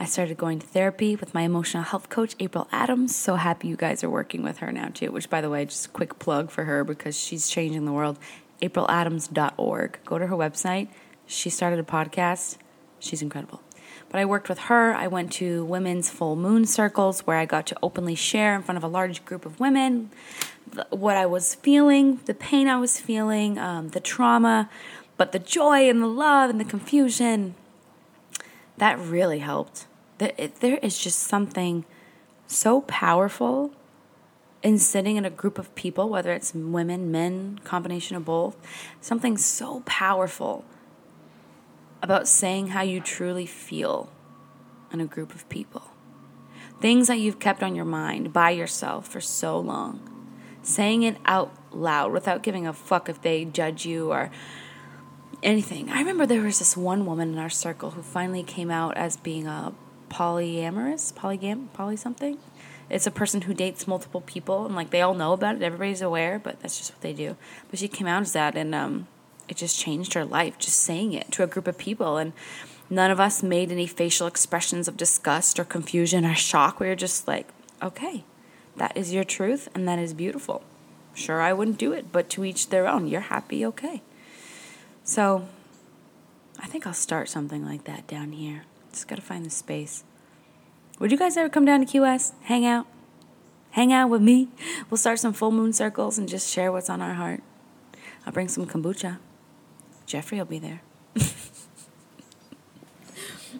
I 0.00 0.04
started 0.04 0.38
going 0.38 0.60
to 0.60 0.66
therapy 0.66 1.16
with 1.16 1.34
my 1.34 1.42
emotional 1.42 1.82
health 1.82 2.08
coach, 2.08 2.36
April 2.38 2.68
Adams. 2.70 3.16
So 3.16 3.34
happy 3.34 3.66
you 3.68 3.76
guys 3.76 4.04
are 4.04 4.10
working 4.10 4.42
with 4.42 4.58
her 4.58 4.70
now, 4.70 4.88
too. 4.88 5.10
Which, 5.10 5.28
by 5.28 5.40
the 5.40 5.50
way, 5.50 5.64
just 5.64 5.92
quick 5.92 6.18
plug 6.20 6.50
for 6.50 6.64
her 6.64 6.84
because 6.84 7.18
she's 7.18 7.48
changing 7.48 7.84
the 7.84 7.92
world. 7.92 8.18
AprilAdams.org. 8.62 9.98
Go 10.04 10.18
to 10.18 10.26
her 10.26 10.36
website. 10.36 10.88
She 11.26 11.50
started 11.50 11.80
a 11.80 11.82
podcast. 11.82 12.58
She's 13.00 13.22
incredible. 13.22 13.60
But 14.10 14.20
I 14.20 14.24
worked 14.24 14.48
with 14.48 14.58
her. 14.60 14.94
I 14.94 15.06
went 15.06 15.32
to 15.34 15.64
women's 15.64 16.08
full 16.08 16.34
moon 16.34 16.64
circles 16.64 17.26
where 17.26 17.36
I 17.36 17.44
got 17.44 17.66
to 17.66 17.76
openly 17.82 18.14
share 18.14 18.54
in 18.54 18.62
front 18.62 18.76
of 18.76 18.84
a 18.84 18.88
large 18.88 19.24
group 19.24 19.44
of 19.44 19.60
women 19.60 20.10
what 20.90 21.16
I 21.16 21.26
was 21.26 21.54
feeling, 21.54 22.20
the 22.26 22.34
pain 22.34 22.68
I 22.68 22.78
was 22.78 23.00
feeling, 23.00 23.58
um, 23.58 23.90
the 23.90 24.00
trauma, 24.00 24.68
but 25.16 25.32
the 25.32 25.38
joy 25.38 25.88
and 25.88 26.02
the 26.02 26.06
love 26.06 26.50
and 26.50 26.60
the 26.60 26.64
confusion. 26.64 27.54
That 28.76 28.98
really 28.98 29.40
helped. 29.40 29.86
There 30.18 30.78
is 30.82 30.98
just 30.98 31.20
something 31.20 31.84
so 32.46 32.82
powerful 32.82 33.72
in 34.62 34.78
sitting 34.78 35.16
in 35.16 35.24
a 35.24 35.30
group 35.30 35.58
of 35.58 35.74
people, 35.74 36.08
whether 36.08 36.32
it's 36.32 36.54
women, 36.54 37.10
men, 37.10 37.60
combination 37.64 38.16
of 38.16 38.24
both, 38.24 38.56
something 39.00 39.36
so 39.36 39.82
powerful 39.86 40.64
about 42.02 42.28
saying 42.28 42.68
how 42.68 42.82
you 42.82 43.00
truly 43.00 43.46
feel 43.46 44.10
in 44.92 45.00
a 45.00 45.06
group 45.06 45.34
of 45.34 45.48
people. 45.48 45.82
Things 46.80 47.08
that 47.08 47.18
you've 47.18 47.40
kept 47.40 47.62
on 47.62 47.74
your 47.74 47.84
mind 47.84 48.32
by 48.32 48.50
yourself 48.50 49.08
for 49.08 49.20
so 49.20 49.58
long. 49.58 50.00
Saying 50.62 51.02
it 51.02 51.16
out 51.24 51.52
loud 51.72 52.12
without 52.12 52.42
giving 52.42 52.66
a 52.66 52.72
fuck 52.72 53.08
if 53.08 53.20
they 53.20 53.44
judge 53.44 53.84
you 53.84 54.12
or 54.12 54.30
anything. 55.42 55.90
I 55.90 55.98
remember 55.98 56.26
there 56.26 56.42
was 56.42 56.58
this 56.58 56.76
one 56.76 57.06
woman 57.06 57.32
in 57.32 57.38
our 57.38 57.50
circle 57.50 57.90
who 57.90 58.02
finally 58.02 58.42
came 58.42 58.70
out 58.70 58.96
as 58.96 59.16
being 59.16 59.46
a 59.46 59.72
polyamorous, 60.08 61.12
polygam, 61.12 61.72
poly 61.72 61.96
something. 61.96 62.38
It's 62.90 63.06
a 63.06 63.10
person 63.10 63.42
who 63.42 63.54
dates 63.54 63.86
multiple 63.86 64.22
people 64.22 64.64
and 64.64 64.74
like 64.74 64.90
they 64.90 65.02
all 65.02 65.14
know 65.14 65.32
about 65.32 65.56
it. 65.56 65.62
Everybody's 65.62 66.00
aware, 66.00 66.38
but 66.38 66.60
that's 66.60 66.78
just 66.78 66.92
what 66.92 67.02
they 67.02 67.12
do. 67.12 67.36
But 67.70 67.78
she 67.78 67.88
came 67.88 68.06
out 68.06 68.22
as 68.22 68.32
that 68.32 68.56
and 68.56 68.74
um, 68.74 69.08
it 69.48 69.56
just 69.56 69.78
changed 69.78 70.14
her 70.14 70.24
life 70.24 70.58
just 70.58 70.78
saying 70.78 71.12
it 71.12 71.32
to 71.32 71.42
a 71.42 71.46
group 71.46 71.66
of 71.66 71.78
people 71.78 72.16
and 72.16 72.32
none 72.90 73.10
of 73.10 73.20
us 73.20 73.42
made 73.42 73.70
any 73.70 73.86
facial 73.86 74.26
expressions 74.26 74.88
of 74.88 74.96
disgust 74.96 75.58
or 75.58 75.64
confusion 75.64 76.24
or 76.24 76.34
shock. 76.34 76.80
We 76.80 76.88
were 76.88 76.94
just 76.94 77.26
like, 77.26 77.48
okay, 77.82 78.24
that 78.76 78.96
is 78.96 79.12
your 79.12 79.24
truth 79.24 79.68
and 79.74 79.86
that 79.88 79.98
is 79.98 80.14
beautiful. 80.14 80.62
Sure, 81.14 81.40
I 81.40 81.52
wouldn't 81.52 81.78
do 81.78 81.92
it, 81.92 82.12
but 82.12 82.30
to 82.30 82.44
each 82.44 82.68
their 82.68 82.86
own. 82.86 83.08
You're 83.08 83.22
happy, 83.22 83.66
okay. 83.66 84.02
So 85.02 85.48
I 86.60 86.66
think 86.66 86.86
I'll 86.86 86.94
start 86.94 87.28
something 87.28 87.64
like 87.64 87.84
that 87.84 88.06
down 88.06 88.32
here. 88.32 88.64
Just 88.92 89.08
gotta 89.08 89.22
find 89.22 89.44
the 89.44 89.50
space. 89.50 90.04
Would 90.98 91.12
you 91.12 91.18
guys 91.18 91.36
ever 91.36 91.48
come 91.48 91.64
down 91.64 91.84
to 91.84 92.00
West, 92.00 92.34
hang 92.42 92.66
out? 92.66 92.86
Hang 93.72 93.92
out 93.92 94.10
with 94.10 94.22
me? 94.22 94.48
We'll 94.88 94.98
start 94.98 95.18
some 95.18 95.32
full 95.32 95.52
moon 95.52 95.72
circles 95.72 96.18
and 96.18 96.28
just 96.28 96.50
share 96.50 96.72
what's 96.72 96.90
on 96.90 97.00
our 97.00 97.14
heart. 97.14 97.42
I'll 98.26 98.32
bring 98.32 98.48
some 98.48 98.66
kombucha. 98.66 99.18
Jeffrey 100.08 100.38
will 100.38 100.46
be 100.46 100.58
there. 100.58 100.80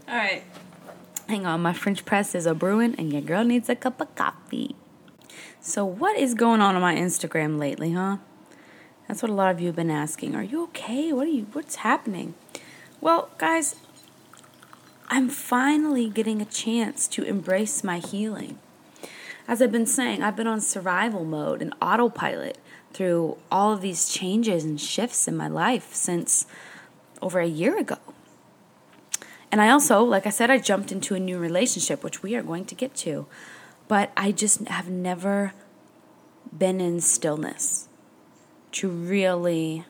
All 0.09 0.17
right. 0.17 0.43
Hang 1.28 1.45
on, 1.45 1.61
my 1.61 1.75
French 1.75 2.07
press 2.07 2.35
is 2.35 2.47
a 2.47 2.55
brewing 2.55 2.95
and 2.97 3.12
your 3.12 3.21
girl 3.21 3.45
needs 3.45 3.69
a 3.69 3.76
cup 3.76 4.00
of 4.00 4.14
coffee. 4.14 4.75
So, 5.61 5.85
what 5.85 6.19
is 6.19 6.33
going 6.33 6.62
on 6.62 6.75
on 6.75 6.81
my 6.81 6.95
Instagram 6.95 7.59
lately, 7.59 7.93
huh? 7.93 8.17
That's 9.07 9.21
what 9.21 9.31
a 9.31 9.35
lot 9.35 9.50
of 9.50 9.61
you 9.61 9.67
have 9.67 9.76
been 9.76 9.90
asking. 9.90 10.35
Are 10.35 10.43
you 10.43 10.62
okay? 10.64 11.12
What 11.12 11.26
are 11.26 11.31
you 11.31 11.47
what's 11.52 11.76
happening? 11.76 12.33
Well, 13.02 13.28
guys, 13.37 13.76
I'm 15.09 15.28
finally 15.28 16.09
getting 16.09 16.40
a 16.40 16.47
chance 16.47 17.07
to 17.09 17.25
embrace 17.25 17.85
my 17.85 17.99
healing. 17.99 18.59
As 19.47 19.61
I've 19.61 19.73
been 19.73 19.87
saying, 19.87 20.23
I've 20.23 20.37
been 20.37 20.47
on 20.47 20.62
survival 20.62 21.26
mode 21.26 21.61
and 21.61 21.75
autopilot 21.83 22.57
through 22.99 23.38
all 23.49 23.73
of 23.73 23.81
these 23.81 24.09
changes 24.09 24.64
and 24.64 24.81
shifts 24.81 25.28
in 25.28 25.37
my 25.37 25.47
life 25.47 25.95
since 25.95 26.47
over 27.23 27.38
a 27.38 27.47
year 27.47 27.78
ago. 27.78 27.99
And 29.52 29.62
I 29.62 29.71
also, 29.71 30.02
like 30.02 30.26
I 30.26 30.31
said, 30.31 30.50
I 30.50 30.59
jumped 30.59 30.90
into 30.90 31.14
a 31.14 31.21
new 31.21 31.38
relationship, 31.38 32.02
which 32.02 32.25
we 32.25 32.35
are 32.35 32.43
going 32.43 32.64
to 32.64 32.75
get 32.75 32.97
to. 32.97 33.26
But 33.87 34.11
I 34.17 34.33
just 34.33 34.67
have 34.67 34.88
never 34.88 35.52
been 36.57 36.81
in 36.81 37.00
stillness 37.00 37.87
to 38.73 38.88
really 38.88 39.85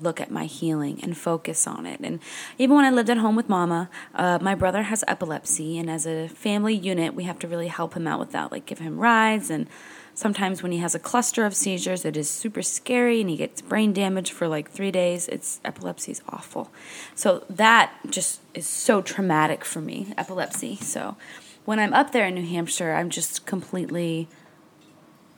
look 0.00 0.20
at 0.20 0.30
my 0.30 0.46
healing 0.46 1.00
and 1.02 1.16
focus 1.16 1.66
on 1.66 1.86
it. 1.86 2.00
And 2.00 2.20
even 2.58 2.76
when 2.76 2.84
I 2.84 2.90
lived 2.90 3.10
at 3.10 3.18
home 3.18 3.36
with 3.36 3.48
mama, 3.48 3.88
uh, 4.14 4.38
my 4.40 4.54
brother 4.54 4.84
has 4.84 5.04
epilepsy, 5.06 5.78
and 5.78 5.90
as 5.90 6.06
a 6.06 6.28
family 6.28 6.74
unit, 6.74 7.14
we 7.14 7.24
have 7.24 7.38
to 7.40 7.48
really 7.48 7.68
help 7.68 7.94
him 7.94 8.06
out 8.06 8.18
with 8.18 8.32
that, 8.32 8.52
like 8.52 8.66
give 8.66 8.78
him 8.78 8.98
rides 8.98 9.50
and 9.50 9.68
Sometimes 10.16 10.62
when 10.62 10.70
he 10.70 10.78
has 10.78 10.94
a 10.94 11.00
cluster 11.00 11.44
of 11.44 11.56
seizures, 11.56 12.04
it 12.04 12.16
is 12.16 12.30
super 12.30 12.62
scary 12.62 13.20
and 13.20 13.28
he 13.28 13.36
gets 13.36 13.60
brain 13.60 13.92
damage 13.92 14.30
for 14.30 14.46
like 14.46 14.70
three 14.70 14.92
days. 14.92 15.26
It's 15.26 15.60
epilepsy 15.64 16.12
is 16.12 16.22
awful. 16.28 16.70
So 17.16 17.44
that 17.50 17.92
just 18.08 18.40
is 18.54 18.64
so 18.64 19.02
traumatic 19.02 19.64
for 19.64 19.80
me, 19.80 20.14
epilepsy. 20.16 20.76
So 20.76 21.16
when 21.64 21.80
I'm 21.80 21.92
up 21.92 22.12
there 22.12 22.26
in 22.26 22.36
New 22.36 22.46
Hampshire, 22.46 22.94
I'm 22.94 23.10
just 23.10 23.44
completely 23.44 24.28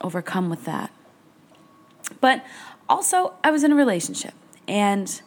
overcome 0.02 0.50
with 0.50 0.66
that. 0.66 0.90
But 2.20 2.44
also, 2.86 3.32
I 3.42 3.50
was 3.50 3.64
in 3.64 3.72
a 3.72 3.76
relationship 3.76 4.34
and 4.68 5.20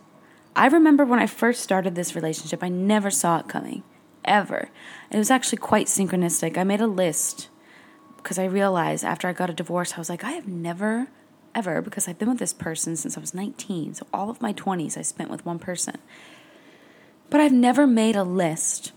I 0.56 0.68
remember 0.68 1.06
when 1.06 1.20
I 1.20 1.28
first 1.28 1.62
started 1.62 1.96
this 1.96 2.16
relationship, 2.16 2.64
I 2.64 2.70
never 2.70 3.10
saw 3.10 3.40
it 3.40 3.48
coming, 3.48 3.84
ever. 4.26 4.70
It 5.12 5.18
was 5.18 5.32
actually 5.32 5.60
quite 5.60 5.88
synchronistic. 5.88 6.58
I 6.58 6.64
made 6.64 6.82
a 6.82 6.88
list 6.88 7.50
because 8.18 8.38
I 8.38 8.46
realized 8.46 9.06
after 9.06 9.28
I 9.28 9.34
got 9.34 9.50
a 9.50 9.54
divorce, 9.54 9.94
I 9.94 9.98
was 9.98 10.10
like, 10.10 10.24
I 10.24 10.32
have 10.32 10.48
never, 10.48 11.08
ever, 11.56 11.82
because 11.82 12.08
I've 12.08 12.20
been 12.20 12.30
with 12.30 12.40
this 12.40 12.54
person 12.54 12.96
since 12.96 13.16
I 13.16 13.22
was 13.22 13.34
19. 13.34 13.94
So 13.96 14.08
all 14.14 14.30
of 14.30 14.42
my 14.42 14.54
20s 14.54 14.98
I 14.98 15.02
spent 15.02 15.30
with 15.30 15.46
one 15.46 15.60
person. 15.60 15.98
But 17.30 17.40
I've 17.40 17.54
never 17.54 17.88
made 17.88 18.16
a 18.16 18.24
list 18.24 18.92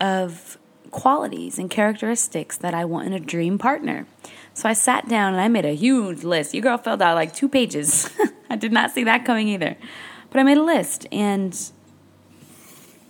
of 0.00 0.58
qualities 0.90 1.58
and 1.58 1.70
characteristics 1.70 2.56
that 2.58 2.74
I 2.74 2.84
want 2.84 3.06
in 3.06 3.12
a 3.12 3.20
dream 3.20 3.58
partner. 3.58 4.06
So 4.52 4.68
I 4.68 4.72
sat 4.72 5.08
down 5.08 5.34
and 5.34 5.40
I 5.40 5.48
made 5.48 5.64
a 5.64 5.74
huge 5.74 6.24
list. 6.24 6.54
Your 6.54 6.62
girl 6.62 6.78
filled 6.78 7.02
out 7.02 7.14
like 7.14 7.34
two 7.34 7.48
pages. 7.48 8.10
I 8.50 8.56
did 8.56 8.72
not 8.72 8.90
see 8.90 9.04
that 9.04 9.24
coming 9.24 9.48
either. 9.48 9.76
But 10.30 10.40
I 10.40 10.42
made 10.42 10.58
a 10.58 10.62
list 10.62 11.06
and 11.10 11.58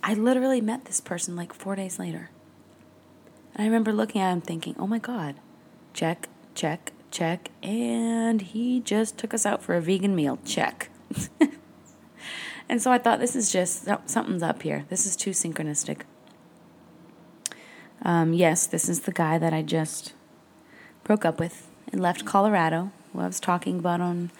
I 0.03 0.13
literally 0.13 0.61
met 0.61 0.85
this 0.85 1.01
person 1.01 1.35
like 1.35 1.53
four 1.53 1.75
days 1.75 1.99
later. 1.99 2.29
And 3.53 3.63
I 3.63 3.65
remember 3.65 3.91
looking 3.91 4.21
at 4.21 4.31
him 4.31 4.41
thinking, 4.41 4.75
oh 4.79 4.87
my 4.87 4.99
God, 4.99 5.35
Check, 5.93 6.29
check, 6.55 6.93
check. 7.11 7.49
And 7.61 8.41
he 8.41 8.79
just 8.79 9.17
took 9.17 9.33
us 9.33 9.45
out 9.45 9.61
for 9.61 9.75
a 9.75 9.81
vegan 9.81 10.15
meal. 10.15 10.39
Check. 10.45 10.89
and 12.69 12.81
so 12.81 12.91
I 12.91 12.97
thought, 12.97 13.19
this 13.19 13.35
is 13.35 13.51
just 13.51 13.87
something's 14.05 14.43
up 14.43 14.61
here. 14.61 14.85
This 14.89 15.05
is 15.05 15.15
too 15.15 15.31
synchronistic. 15.31 16.01
Um, 18.01 18.33
yes, 18.33 18.65
this 18.65 18.87
is 18.87 19.01
the 19.01 19.11
guy 19.11 19.37
that 19.37 19.53
I 19.53 19.61
just 19.61 20.13
broke 21.03 21.25
up 21.25 21.39
with 21.39 21.67
and 21.91 22.01
left 22.01 22.23
Colorado, 22.23 22.91
who 23.11 23.19
I 23.19 23.27
was 23.27 23.39
talking 23.39 23.79
about 23.79 23.99
on 23.99 24.31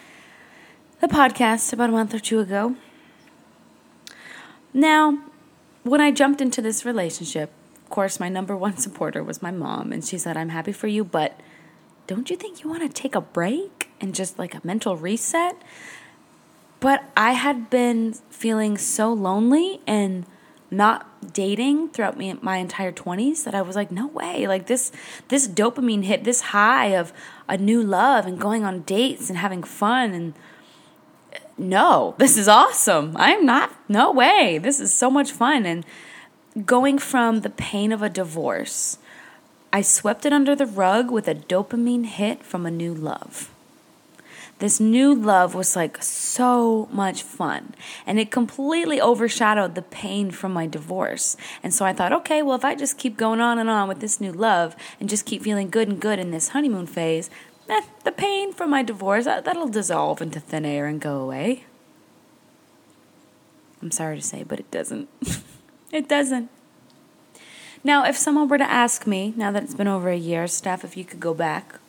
the 1.00 1.08
podcast 1.08 1.72
about 1.72 1.90
a 1.90 1.94
month 1.94 2.14
or 2.14 2.20
two 2.20 2.40
ago. 2.40 2.76
Now, 4.74 5.20
when 5.84 6.02
I 6.02 6.12
jumped 6.12 6.42
into 6.42 6.62
this 6.62 6.86
relationship, 6.86 7.52
of 7.84 7.90
course, 7.90 8.20
my 8.20 8.30
number 8.30 8.56
one 8.56 8.78
supporter 8.86 9.24
was 9.24 9.42
my 9.42 9.52
mom, 9.52 9.92
and 9.92 10.04
she 10.04 10.18
said, 10.18 10.38
I'm 10.38 10.50
happy 10.50 10.72
for 10.72 10.88
you, 10.88 11.04
but 11.04 11.40
don't 12.08 12.30
you 12.30 12.36
think 12.36 12.64
you 12.64 12.70
want 12.70 12.82
to 12.84 12.90
take 12.90 13.16
a 13.16 13.22
break 13.22 13.90
and 14.02 14.14
just 14.14 14.38
like 14.38 14.56
a 14.56 14.62
mental 14.64 14.98
reset? 14.98 15.56
But 16.80 17.04
I 17.16 17.34
had 17.34 17.70
been 17.70 18.14
feeling 18.30 18.78
so 18.78 19.12
lonely 19.12 19.82
and 19.86 20.26
not 20.72 21.34
dating 21.34 21.90
throughout 21.90 22.18
me, 22.18 22.34
my 22.42 22.58
entire 22.58 22.92
20s 22.92 23.44
that 23.44 23.56
I 23.56 23.62
was 23.62 23.76
like, 23.76 23.92
no 23.92 24.08
way. 24.08 24.48
Like 24.48 24.68
this 24.68 24.92
this 25.28 25.48
dopamine 25.48 26.04
hit, 26.04 26.24
this 26.24 26.42
high 26.42 26.88
of 26.88 27.12
a 27.48 27.58
new 27.58 27.84
love 27.84 28.26
and 28.26 28.40
going 28.40 28.64
on 28.64 28.82
dates 28.82 29.30
and 29.30 29.38
having 29.38 29.64
fun 29.64 30.14
and 30.14 30.34
no, 31.60 32.16
this 32.18 32.38
is 32.38 32.48
awesome. 32.48 33.16
I'm 33.18 33.46
not 33.46 33.76
no 33.90 34.12
way. 34.12 34.58
This 34.58 34.80
is 34.80 34.94
so 34.94 35.12
much 35.12 35.32
fun 35.32 35.66
and 35.66 35.86
going 36.66 36.98
from 36.98 37.42
the 37.42 37.50
pain 37.50 37.92
of 37.92 38.02
a 38.02 38.10
divorce 38.10 38.98
I 39.72 39.84
swept 39.84 40.26
it 40.26 40.34
under 40.34 40.56
the 40.56 40.66
rug 40.66 41.12
with 41.12 41.28
a 41.28 41.36
dopamine 41.36 42.06
hit 42.06 42.44
from 42.44 42.66
a 42.66 42.72
new 42.72 42.92
love. 42.92 43.52
This 44.58 44.80
new 44.80 45.14
love 45.14 45.54
was 45.54 45.76
like 45.76 46.02
so 46.04 46.90
much 46.92 47.22
fun, 47.22 47.76
and 48.06 48.20
it 48.20 48.32
completely 48.32 49.00
overshadowed 49.00 49.76
the 49.76 49.84
pain 49.84 50.32
from 50.32 50.52
my 50.52 50.66
divorce. 50.66 51.38
And 51.64 51.74
so 51.74 51.86
I 51.86 51.94
thought, 51.94 52.12
okay, 52.12 52.42
well, 52.42 52.56
if 52.56 52.66
I 52.66 52.74
just 52.76 52.98
keep 52.98 53.16
going 53.16 53.40
on 53.40 53.60
and 53.60 53.70
on 53.70 53.88
with 53.88 54.00
this 54.00 54.20
new 54.20 54.34
love 54.34 54.76
and 55.00 55.08
just 55.08 55.26
keep 55.26 55.44
feeling 55.44 55.70
good 55.70 55.88
and 55.88 56.00
good 56.00 56.20
in 56.20 56.32
this 56.32 56.50
honeymoon 56.50 56.88
phase, 56.88 57.30
eh, 57.70 57.82
the 58.04 58.12
pain 58.12 58.54
from 58.54 58.70
my 58.70 58.84
divorce, 58.84 59.26
that'll 59.26 59.70
dissolve 59.70 60.22
into 60.22 60.40
thin 60.40 60.66
air 60.66 60.86
and 60.86 61.00
go 61.00 61.20
away. 61.20 61.64
I'm 63.82 63.92
sorry 63.92 64.18
to 64.18 64.22
say, 64.22 64.44
but 64.44 64.60
it 64.60 64.70
doesn't. 64.72 65.10
it 65.92 66.10
doesn't. 66.10 66.50
Now, 67.84 68.06
if 68.06 68.18
someone 68.18 68.50
were 68.50 68.58
to 68.58 68.70
ask 68.70 69.08
me, 69.08 69.34
now 69.38 69.52
that 69.52 69.64
it's 69.64 69.74
been 69.74 69.88
over 69.88 70.10
a 70.10 70.18
year, 70.18 70.48
Steph, 70.48 70.84
if 70.84 70.98
you 70.98 71.06
could 71.06 71.22
go 71.22 71.34
back, 71.34 71.80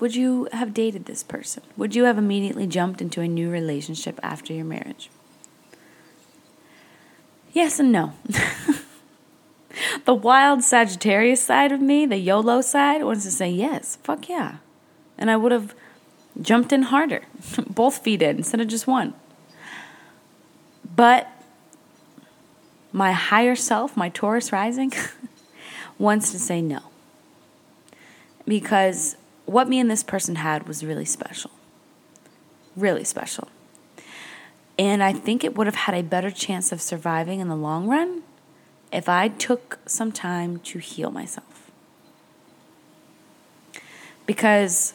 would 0.00 0.14
you 0.14 0.48
have 0.52 0.72
dated 0.72 1.04
this 1.04 1.22
person? 1.22 1.62
Would 1.76 1.94
you 1.94 2.04
have 2.04 2.16
immediately 2.16 2.66
jumped 2.66 3.02
into 3.02 3.20
a 3.20 3.28
new 3.28 3.50
relationship 3.50 4.18
after 4.22 4.52
your 4.52 4.64
marriage? 4.64 5.10
Yes 7.52 7.78
and 7.78 7.92
no. 7.92 8.14
the 10.04 10.14
wild 10.14 10.62
Sagittarius 10.62 11.42
side 11.42 11.72
of 11.72 11.80
me, 11.80 12.06
the 12.06 12.16
YOLO 12.16 12.60
side, 12.60 13.04
wants 13.04 13.24
to 13.24 13.30
say 13.30 13.50
yes, 13.50 13.98
fuck 14.02 14.28
yeah. 14.28 14.56
And 15.18 15.30
I 15.30 15.36
would 15.36 15.52
have 15.52 15.74
jumped 16.40 16.72
in 16.72 16.82
harder, 16.82 17.22
both 17.68 17.98
feet 17.98 18.22
in 18.22 18.38
instead 18.38 18.60
of 18.60 18.68
just 18.68 18.86
one. 18.86 19.14
But 20.94 21.28
my 22.92 23.12
higher 23.12 23.56
self, 23.56 23.96
my 23.96 24.08
Taurus 24.08 24.52
rising, 24.52 24.92
wants 25.98 26.30
to 26.32 26.38
say 26.38 26.60
no. 26.60 26.80
Because 28.46 29.16
what 29.46 29.68
me 29.68 29.78
and 29.78 29.90
this 29.90 30.02
person 30.02 30.36
had 30.36 30.66
was 30.66 30.84
really 30.84 31.04
special. 31.04 31.50
Really 32.76 33.04
special. 33.04 33.48
And 34.78 35.02
I 35.02 35.12
think 35.12 35.44
it 35.44 35.56
would 35.56 35.66
have 35.66 35.76
had 35.76 35.94
a 35.94 36.02
better 36.02 36.30
chance 36.30 36.72
of 36.72 36.80
surviving 36.80 37.40
in 37.40 37.48
the 37.48 37.56
long 37.56 37.86
run 37.86 38.22
if 38.92 39.08
I 39.08 39.28
took 39.28 39.78
some 39.86 40.12
time 40.12 40.58
to 40.60 40.78
heal 40.78 41.10
myself. 41.10 41.70
Because 44.26 44.94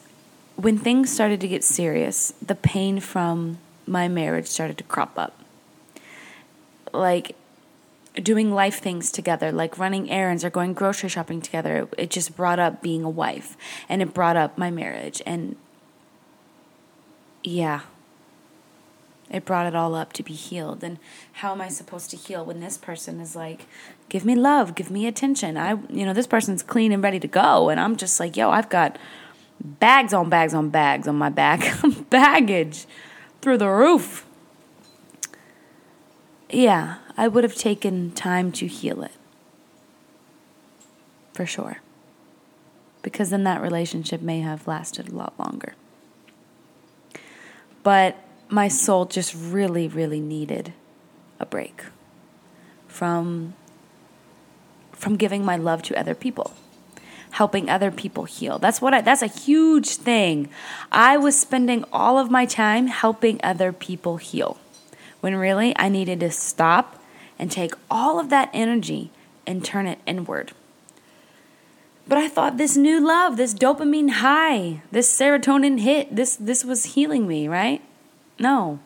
when 0.56 0.78
things 0.78 1.10
started 1.10 1.40
to 1.40 1.48
get 1.48 1.64
serious, 1.64 2.32
the 2.40 2.54
pain 2.54 3.00
from 3.00 3.58
my 3.86 4.08
marriage 4.08 4.46
started 4.46 4.78
to 4.78 4.84
crop 4.84 5.18
up. 5.18 5.38
Like, 6.92 7.36
doing 8.22 8.52
life 8.52 8.80
things 8.80 9.10
together, 9.10 9.52
like 9.52 9.78
running 9.78 10.10
errands 10.10 10.44
or 10.44 10.50
going 10.50 10.72
grocery 10.72 11.08
shopping 11.08 11.40
together. 11.40 11.88
It 11.96 12.10
just 12.10 12.36
brought 12.36 12.58
up 12.58 12.82
being 12.82 13.04
a 13.04 13.10
wife 13.10 13.56
and 13.88 14.02
it 14.02 14.14
brought 14.14 14.36
up 14.36 14.58
my 14.58 14.70
marriage. 14.70 15.22
And 15.24 15.56
yeah, 17.42 17.82
it 19.30 19.44
brought 19.44 19.66
it 19.66 19.74
all 19.74 19.94
up 19.94 20.12
to 20.14 20.22
be 20.22 20.32
healed. 20.32 20.82
And 20.82 20.98
how 21.34 21.52
am 21.52 21.60
I 21.60 21.68
supposed 21.68 22.10
to 22.10 22.16
heal 22.16 22.44
when 22.44 22.60
this 22.60 22.78
person 22.78 23.20
is 23.20 23.36
like, 23.36 23.66
give 24.08 24.24
me 24.24 24.34
love, 24.34 24.74
give 24.74 24.90
me 24.90 25.06
attention? 25.06 25.56
I, 25.56 25.72
you 25.90 26.06
know, 26.06 26.12
this 26.12 26.26
person's 26.26 26.62
clean 26.62 26.92
and 26.92 27.02
ready 27.02 27.20
to 27.20 27.28
go. 27.28 27.68
And 27.68 27.78
I'm 27.78 27.96
just 27.96 28.18
like, 28.18 28.36
yo, 28.36 28.50
I've 28.50 28.68
got 28.68 28.98
bags 29.60 30.14
on 30.14 30.30
bags 30.30 30.54
on 30.54 30.70
bags 30.70 31.06
on 31.06 31.16
my 31.16 31.28
back, 31.28 31.74
baggage 32.10 32.86
through 33.42 33.58
the 33.58 33.68
roof. 33.68 34.24
Yeah, 36.50 36.96
I 37.16 37.28
would 37.28 37.44
have 37.44 37.54
taken 37.54 38.12
time 38.12 38.52
to 38.52 38.66
heal 38.66 39.02
it. 39.02 39.12
For 41.34 41.44
sure. 41.44 41.78
Because 43.02 43.30
then 43.30 43.44
that 43.44 43.60
relationship 43.60 44.22
may 44.22 44.40
have 44.40 44.66
lasted 44.66 45.08
a 45.08 45.14
lot 45.14 45.38
longer. 45.38 45.74
But 47.82 48.16
my 48.48 48.68
soul 48.68 49.04
just 49.04 49.34
really, 49.34 49.88
really 49.88 50.20
needed 50.20 50.72
a 51.38 51.46
break 51.46 51.84
from 52.86 53.54
from 54.92 55.16
giving 55.16 55.44
my 55.44 55.56
love 55.56 55.82
to 55.82 55.98
other 55.98 56.14
people 56.14 56.52
helping 57.30 57.68
other 57.68 57.90
people 57.90 58.24
heal. 58.24 58.58
That's 58.58 58.80
what 58.80 58.94
I, 58.94 59.00
that's 59.00 59.22
a 59.22 59.26
huge 59.26 59.96
thing. 59.96 60.48
I 60.90 61.16
was 61.16 61.38
spending 61.38 61.84
all 61.92 62.18
of 62.18 62.30
my 62.30 62.46
time 62.46 62.86
helping 62.86 63.38
other 63.42 63.72
people 63.72 64.16
heal 64.16 64.58
when 65.20 65.34
really 65.36 65.76
i 65.76 65.88
needed 65.88 66.20
to 66.20 66.30
stop 66.30 67.02
and 67.38 67.50
take 67.50 67.74
all 67.90 68.18
of 68.18 68.30
that 68.30 68.50
energy 68.52 69.10
and 69.46 69.64
turn 69.64 69.86
it 69.86 69.98
inward. 70.06 70.52
But 72.06 72.18
i 72.18 72.28
thought 72.28 72.56
this 72.56 72.76
new 72.76 73.04
love 73.04 73.36
this 73.36 73.54
dopamine 73.54 74.10
high 74.10 74.82
this 74.90 75.14
serotonin 75.14 75.80
hit 75.80 76.14
this 76.14 76.36
this 76.36 76.64
was 76.64 76.94
healing 76.96 77.26
me 77.28 77.48
right 77.48 77.82
no, 78.38 78.78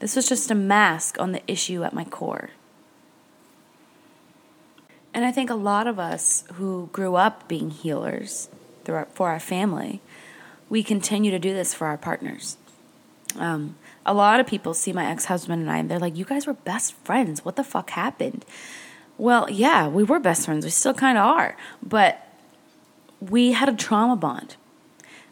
this 0.00 0.16
was 0.16 0.28
just 0.28 0.50
a 0.50 0.54
mask 0.54 1.20
on 1.20 1.32
the 1.32 1.42
issue 1.46 1.84
at 1.84 1.92
my 1.92 2.04
core. 2.04 2.50
And 5.12 5.24
I 5.24 5.32
think 5.32 5.50
a 5.50 5.54
lot 5.54 5.86
of 5.86 5.98
us 5.98 6.44
who 6.54 6.88
grew 6.92 7.16
up 7.16 7.48
being 7.48 7.70
healers 7.70 8.48
for 8.84 9.28
our 9.28 9.40
family, 9.40 10.00
we 10.68 10.82
continue 10.82 11.30
to 11.30 11.38
do 11.38 11.52
this 11.52 11.74
for 11.74 11.86
our 11.86 11.98
partners. 11.98 12.56
Um, 13.36 13.76
a 14.06 14.14
lot 14.14 14.40
of 14.40 14.46
people 14.46 14.74
see 14.74 14.92
my 14.92 15.06
ex 15.06 15.26
husband 15.26 15.62
and 15.62 15.70
I, 15.70 15.78
and 15.78 15.90
they're 15.90 15.98
like, 15.98 16.16
You 16.16 16.24
guys 16.24 16.46
were 16.46 16.54
best 16.54 16.94
friends. 17.04 17.44
What 17.44 17.56
the 17.56 17.64
fuck 17.64 17.90
happened? 17.90 18.44
Well, 19.18 19.50
yeah, 19.50 19.86
we 19.86 20.02
were 20.02 20.18
best 20.18 20.46
friends. 20.46 20.64
We 20.64 20.70
still 20.70 20.94
kind 20.94 21.18
of 21.18 21.26
are. 21.26 21.56
But 21.82 22.26
we 23.20 23.52
had 23.52 23.68
a 23.68 23.74
trauma 23.74 24.16
bond. 24.16 24.56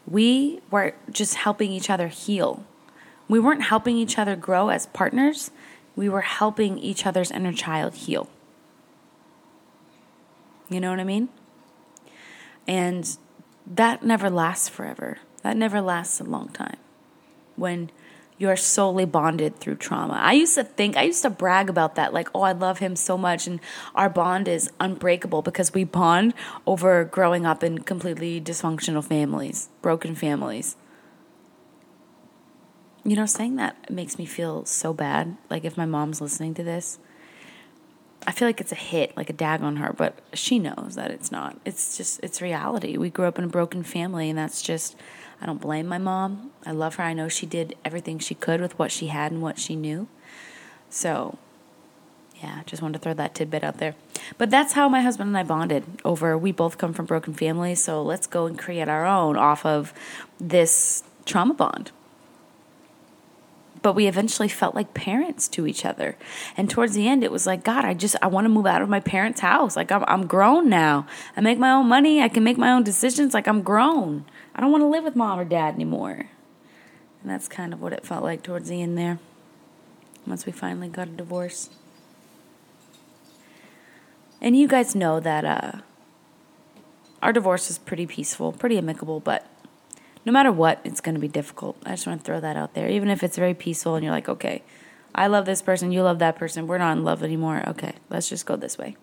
We 0.05 0.61
were 0.69 0.93
just 1.11 1.35
helping 1.35 1.71
each 1.71 1.89
other 1.89 2.07
heal 2.07 2.63
we 3.29 3.39
weren't 3.39 3.61
helping 3.61 3.95
each 3.95 4.17
other 4.17 4.35
grow 4.35 4.69
as 4.69 4.87
partners, 4.87 5.51
we 5.95 6.09
were 6.09 6.21
helping 6.21 6.77
each 6.79 7.05
other's 7.05 7.31
inner 7.31 7.53
child 7.53 7.93
heal. 7.93 8.27
You 10.69 10.81
know 10.81 10.89
what 10.89 10.99
I 10.99 11.03
mean? 11.03 11.29
And 12.67 13.17
that 13.65 14.03
never 14.03 14.29
lasts 14.29 14.67
forever. 14.67 15.19
That 15.43 15.55
never 15.55 15.79
lasts 15.79 16.19
a 16.19 16.23
long 16.23 16.49
time. 16.49 16.77
When 17.55 17.91
you're 18.37 18.55
solely 18.55 19.03
bonded 19.03 19.57
through 19.57 19.75
trauma. 19.75 20.13
I 20.13 20.31
used 20.31 20.55
to 20.55 20.63
think, 20.63 20.95
I 20.95 21.03
used 21.03 21.23
to 21.23 21.29
brag 21.29 21.69
about 21.69 21.95
that, 21.95 22.13
like, 22.13 22.29
oh, 22.33 22.41
I 22.41 22.53
love 22.53 22.79
him 22.79 22.95
so 22.95 23.17
much, 23.17 23.47
and 23.47 23.59
our 23.93 24.09
bond 24.09 24.47
is 24.47 24.71
unbreakable 24.79 25.41
because 25.41 25.73
we 25.73 25.83
bond 25.83 26.33
over 26.65 27.03
growing 27.03 27.45
up 27.45 27.65
in 27.65 27.79
completely 27.79 28.39
dysfunctional 28.39 29.03
families, 29.03 29.67
broken 29.81 30.15
families 30.15 30.77
you 33.09 33.15
know, 33.15 33.25
saying 33.25 33.55
that 33.55 33.89
makes 33.89 34.19
me 34.19 34.25
feel 34.25 34.65
so 34.65 34.93
bad. 34.93 35.35
Like 35.49 35.65
if 35.65 35.75
my 35.75 35.87
mom's 35.87 36.21
listening 36.21 36.53
to 36.53 36.63
this, 36.63 36.99
I 38.27 38.31
feel 38.31 38.47
like 38.47 38.61
it's 38.61 38.71
a 38.71 38.75
hit, 38.75 39.17
like 39.17 39.31
a 39.31 39.33
dag 39.33 39.63
on 39.63 39.77
her, 39.77 39.93
but 39.93 40.19
she 40.33 40.59
knows 40.59 40.93
that 40.93 41.09
it's 41.09 41.31
not. 41.31 41.59
It's 41.65 41.97
just, 41.97 42.19
it's 42.21 42.39
reality. 42.39 42.97
We 42.97 43.09
grew 43.09 43.25
up 43.25 43.39
in 43.39 43.45
a 43.45 43.47
broken 43.47 43.81
family, 43.81 44.29
and 44.29 44.37
that's 44.37 44.61
just, 44.61 44.95
I 45.41 45.47
don't 45.47 45.59
blame 45.59 45.87
my 45.87 45.97
mom. 45.97 46.51
I 46.67 46.71
love 46.71 46.95
her. 46.95 47.03
I 47.03 47.13
know 47.13 47.29
she 47.29 47.47
did 47.47 47.75
everything 47.83 48.19
she 48.19 48.35
could 48.35 48.61
with 48.61 48.77
what 48.77 48.91
she 48.91 49.07
had 49.07 49.31
and 49.31 49.41
what 49.41 49.57
she 49.57 49.75
knew. 49.75 50.07
So, 50.91 51.39
yeah, 52.43 52.61
just 52.67 52.83
wanted 52.83 52.99
to 52.99 52.99
throw 52.99 53.13
that 53.15 53.33
tidbit 53.33 53.63
out 53.63 53.77
there. 53.77 53.95
But 54.37 54.51
that's 54.51 54.73
how 54.73 54.87
my 54.87 55.01
husband 55.01 55.29
and 55.29 55.37
I 55.37 55.43
bonded 55.43 55.83
over 56.05 56.37
we 56.37 56.51
both 56.51 56.77
come 56.77 56.93
from 56.93 57.07
broken 57.07 57.33
families, 57.33 57.81
so 57.81 58.03
let's 58.03 58.27
go 58.27 58.45
and 58.45 58.59
create 58.59 58.87
our 58.87 59.07
own 59.07 59.35
off 59.35 59.65
of 59.65 59.93
this 60.39 61.03
trauma 61.25 61.55
bond 61.55 61.91
but 63.81 63.93
we 63.93 64.07
eventually 64.07 64.47
felt 64.47 64.75
like 64.75 64.93
parents 64.93 65.47
to 65.49 65.67
each 65.67 65.85
other. 65.85 66.17
And 66.57 66.69
towards 66.69 66.95
the 66.95 67.07
end, 67.07 67.23
it 67.23 67.31
was 67.31 67.45
like, 67.45 67.63
God, 67.63 67.85
I 67.85 67.93
just, 67.93 68.15
I 68.21 68.27
want 68.27 68.45
to 68.45 68.49
move 68.49 68.65
out 68.65 68.81
of 68.81 68.89
my 68.89 68.99
parents' 68.99 69.41
house. 69.41 69.75
Like, 69.75 69.91
I'm, 69.91 70.03
I'm 70.07 70.27
grown 70.27 70.69
now. 70.69 71.07
I 71.37 71.41
make 71.41 71.57
my 71.57 71.71
own 71.71 71.87
money. 71.87 72.21
I 72.21 72.29
can 72.29 72.43
make 72.43 72.57
my 72.57 72.71
own 72.71 72.83
decisions. 72.83 73.33
Like, 73.33 73.47
I'm 73.47 73.61
grown. 73.61 74.25
I 74.55 74.61
don't 74.61 74.71
want 74.71 74.81
to 74.81 74.87
live 74.87 75.03
with 75.03 75.15
mom 75.15 75.39
or 75.39 75.45
dad 75.45 75.75
anymore. 75.75 76.29
And 77.21 77.31
that's 77.31 77.47
kind 77.47 77.73
of 77.73 77.81
what 77.81 77.93
it 77.93 78.05
felt 78.05 78.23
like 78.23 78.43
towards 78.43 78.69
the 78.69 78.81
end 78.81 78.97
there. 78.97 79.19
Once 80.25 80.45
we 80.45 80.51
finally 80.51 80.87
got 80.87 81.07
a 81.07 81.11
divorce. 81.11 81.69
And 84.41 84.55
you 84.55 84.67
guys 84.67 84.95
know 84.95 85.19
that 85.19 85.43
uh, 85.45 85.81
our 87.21 87.33
divorce 87.33 87.67
was 87.67 87.77
pretty 87.77 88.05
peaceful, 88.05 88.51
pretty 88.53 88.77
amicable, 88.77 89.19
but 89.19 89.45
no 90.25 90.31
matter 90.31 90.51
what, 90.51 90.81
it's 90.83 91.01
going 91.01 91.15
to 91.15 91.21
be 91.21 91.27
difficult. 91.27 91.77
I 91.85 91.91
just 91.91 92.05
want 92.05 92.19
to 92.19 92.25
throw 92.25 92.39
that 92.39 92.57
out 92.57 92.73
there. 92.73 92.89
Even 92.89 93.09
if 93.09 93.23
it's 93.23 93.37
very 93.37 93.53
peaceful 93.53 93.95
and 93.95 94.03
you're 94.03 94.13
like, 94.13 94.29
okay, 94.29 94.63
I 95.15 95.27
love 95.27 95.45
this 95.45 95.61
person, 95.61 95.91
you 95.91 96.03
love 96.03 96.19
that 96.19 96.35
person, 96.35 96.67
we're 96.67 96.77
not 96.77 96.97
in 96.97 97.03
love 97.03 97.23
anymore. 97.23 97.63
Okay, 97.67 97.93
let's 98.09 98.29
just 98.29 98.45
go 98.45 98.55
this 98.55 98.77
way. 98.77 98.95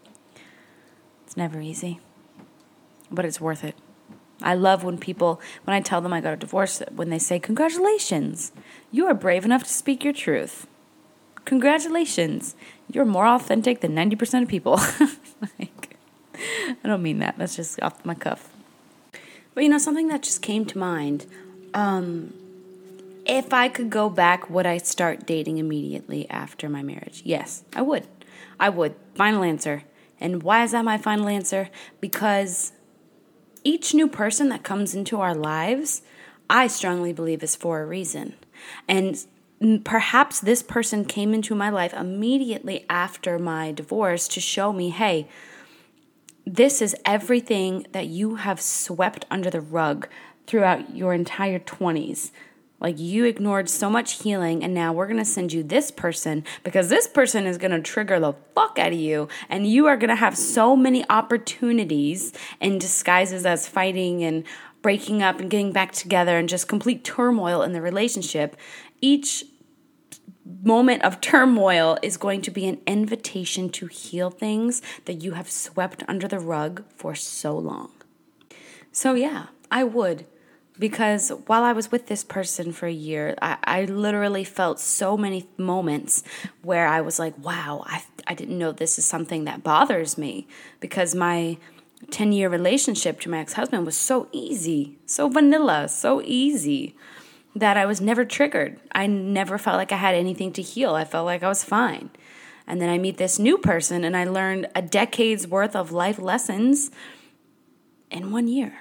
It's 1.25 1.37
never 1.37 1.61
easy, 1.61 2.01
but 3.11 3.25
it's 3.25 3.41
worth 3.41 3.65
it. 3.65 3.75
I 4.43 4.55
love 4.55 4.85
when 4.85 4.99
people, 4.99 5.41
when 5.65 5.75
I 5.75 5.81
tell 5.81 6.01
them 6.01 6.13
I 6.13 6.21
got 6.21 6.35
a 6.35 6.37
divorce, 6.37 6.83
when 6.95 7.09
they 7.09 7.19
say, 7.19 7.39
Congratulations, 7.39 8.53
you 8.93 9.07
are 9.07 9.15
brave 9.15 9.45
enough 9.45 9.65
to 9.65 9.73
speak 9.73 10.05
your 10.05 10.13
truth. 10.13 10.67
Congratulations, 11.45 12.55
you're 12.93 13.05
more 13.05 13.27
authentic 13.27 13.81
than 13.81 13.95
90% 13.95 14.43
of 14.43 14.49
people. 14.49 14.75
like, 15.59 15.97
I 16.35 16.77
don't 16.89 17.03
mean 17.03 17.19
that. 17.21 17.39
That's 17.39 17.57
just 17.57 17.81
off 17.83 18.05
my 18.05 18.15
cuff. 18.15 18.53
But 19.57 19.63
you 19.63 19.71
know, 19.71 19.79
something 19.79 20.09
that 20.09 20.23
just 20.23 20.43
came 20.43 20.67
to 20.67 20.77
mind. 20.77 21.25
Um, 21.73 22.35
if 23.25 23.55
I 23.55 23.71
could 23.71 23.89
go 23.89 24.11
back, 24.11 24.51
would 24.51 24.67
I 24.67 24.77
start 24.77 25.25
dating 25.25 25.57
immediately 25.57 26.29
after 26.29 26.69
my 26.69 26.83
marriage? 26.83 27.23
Yes, 27.25 27.65
I 27.75 27.81
would. 27.81 28.07
I 28.61 28.69
would. 28.69 28.95
Final 29.15 29.43
answer. 29.43 29.85
And 30.21 30.43
why 30.43 30.63
is 30.63 30.73
that 30.73 30.85
my 30.85 30.99
final 30.99 31.27
answer? 31.27 31.71
Because 32.01 32.73
each 33.65 33.95
new 33.95 34.09
person 34.09 34.51
that 34.51 34.63
comes 34.63 34.95
into 34.95 35.23
our 35.23 35.35
lives, 35.35 36.03
I 36.51 36.67
strongly 36.67 37.15
believe 37.15 37.43
is 37.43 37.57
for 37.57 37.81
a 37.81 37.87
reason. 37.87 38.35
And 38.87 39.25
perhaps 39.85 40.39
this 40.39 40.63
person 40.63 41.07
came 41.07 41.33
into 41.33 41.55
my 41.55 41.71
life 41.71 41.95
immediately 41.95 42.85
after 42.91 43.39
my 43.39 43.73
divorce 43.73 44.29
to 44.29 44.41
show 44.41 44.75
me, 44.75 44.91
hey, 44.91 45.29
this 46.47 46.81
is 46.81 46.95
everything 47.05 47.87
that 47.91 48.07
you 48.07 48.37
have 48.37 48.61
swept 48.61 49.27
under 49.31 49.51
the 49.51 49.61
rug 49.61 50.09
throughout 50.47 50.95
your 50.95 51.13
entire 51.13 51.59
20s. 51.59 52.31
Like 52.79 53.01
you 53.01 53.25
ignored 53.25 53.69
so 53.69 53.91
much 53.91 54.23
healing, 54.23 54.63
and 54.63 54.73
now 54.73 54.93
we're 54.93 55.09
gonna 55.09 55.25
send 55.25 55.53
you 55.53 55.63
this 55.63 55.91
person 55.91 56.45
because 56.63 56.89
this 56.89 57.09
person 57.09 57.47
is 57.47 57.59
gonna 57.59 57.81
trigger 57.81 58.21
the 58.21 58.35
fuck 58.55 58.79
out 58.79 58.93
of 58.93 58.99
you, 58.99 59.29
and 59.49 59.67
you 59.67 59.87
are 59.87 59.97
gonna 59.97 60.15
have 60.15 60.37
so 60.37 60.77
many 60.77 61.09
opportunities 61.09 62.33
in 62.61 62.79
disguises 62.79 63.45
as 63.47 63.67
fighting 63.67 64.23
and 64.23 64.45
breaking 64.83 65.23
up 65.23 65.41
and 65.41 65.51
getting 65.51 65.73
back 65.73 65.91
together 65.91 66.39
and 66.39 66.49
just 66.49 66.69
complete 66.69 67.03
turmoil 67.03 67.63
in 67.63 67.73
the 67.73 67.81
relationship. 67.81 68.57
Each 69.01 69.45
moment 70.63 71.03
of 71.03 71.21
turmoil 71.21 71.99
is 72.03 72.17
going 72.17 72.43
to 72.43 72.51
be 72.51 72.67
an 72.67 72.81
invitation 72.87 73.69
to 73.71 73.87
heal 73.87 74.31
things 74.31 74.83
that 75.05 75.23
you 75.23 75.33
have 75.33 75.51
swept 75.51 76.05
under 76.09 76.29
the 76.29 76.39
rug 76.39 76.85
for 76.95 77.15
so 77.15 77.57
long. 77.57 77.91
So, 78.93 79.15
yeah, 79.15 79.47
I 79.71 79.85
would. 79.85 80.27
Because 80.79 81.31
while 81.47 81.63
I 81.63 81.73
was 81.73 81.91
with 81.91 82.07
this 82.07 82.23
person 82.23 82.71
for 82.71 82.87
a 82.87 82.93
year, 82.93 83.35
I, 83.41 83.57
I 83.65 83.85
literally 83.87 84.45
felt 84.45 84.79
so 84.79 85.17
many 85.17 85.49
moments 85.57 86.23
where 86.63 86.87
I 86.87 87.01
was 87.01 87.19
like, 87.19 87.37
wow, 87.43 87.83
I, 87.87 88.05
I 88.27 88.35
didn't 88.35 88.59
know 88.59 88.73
this 88.73 88.99
is 88.99 89.07
something 89.07 89.45
that 89.45 89.63
bothers 89.63 90.19
me. 90.19 90.47
Because 90.81 91.15
my 91.15 91.57
10 92.11 92.33
year 92.33 92.51
relationship 92.51 93.21
to 93.21 93.31
my 93.31 93.39
ex 93.39 93.55
husband 93.55 93.87
was 93.87 93.97
so 93.97 94.29
easy, 94.33 94.99
so 95.07 95.29
vanilla, 95.29 95.89
so 95.89 96.21
easy 96.23 96.95
that 97.57 97.79
I 97.79 97.87
was 97.87 98.03
never 98.03 98.25
triggered. 98.25 98.79
I 98.93 99.07
never 99.07 99.57
felt 99.57 99.79
like 99.79 99.91
I 99.91 99.97
had 99.97 100.15
anything 100.15 100.53
to 100.53 100.63
heal. 100.63 100.95
I 100.95 101.05
felt 101.05 101.25
like 101.25 101.43
I 101.43 101.49
was 101.49 101.65
fine. 101.65 102.11
And 102.67 102.81
then 102.81 102.91
I 102.91 102.99
meet 102.99 103.17
this 103.17 103.39
new 103.39 103.57
person 103.57 104.05
and 104.05 104.17
I 104.17 104.25
learned 104.25 104.69
a 104.75 104.83
decade's 104.83 105.47
worth 105.47 105.75
of 105.75 105.91
life 105.91 106.19
lessons 106.19 106.91
in 108.11 108.31
one 108.31 108.47
year. 108.47 108.81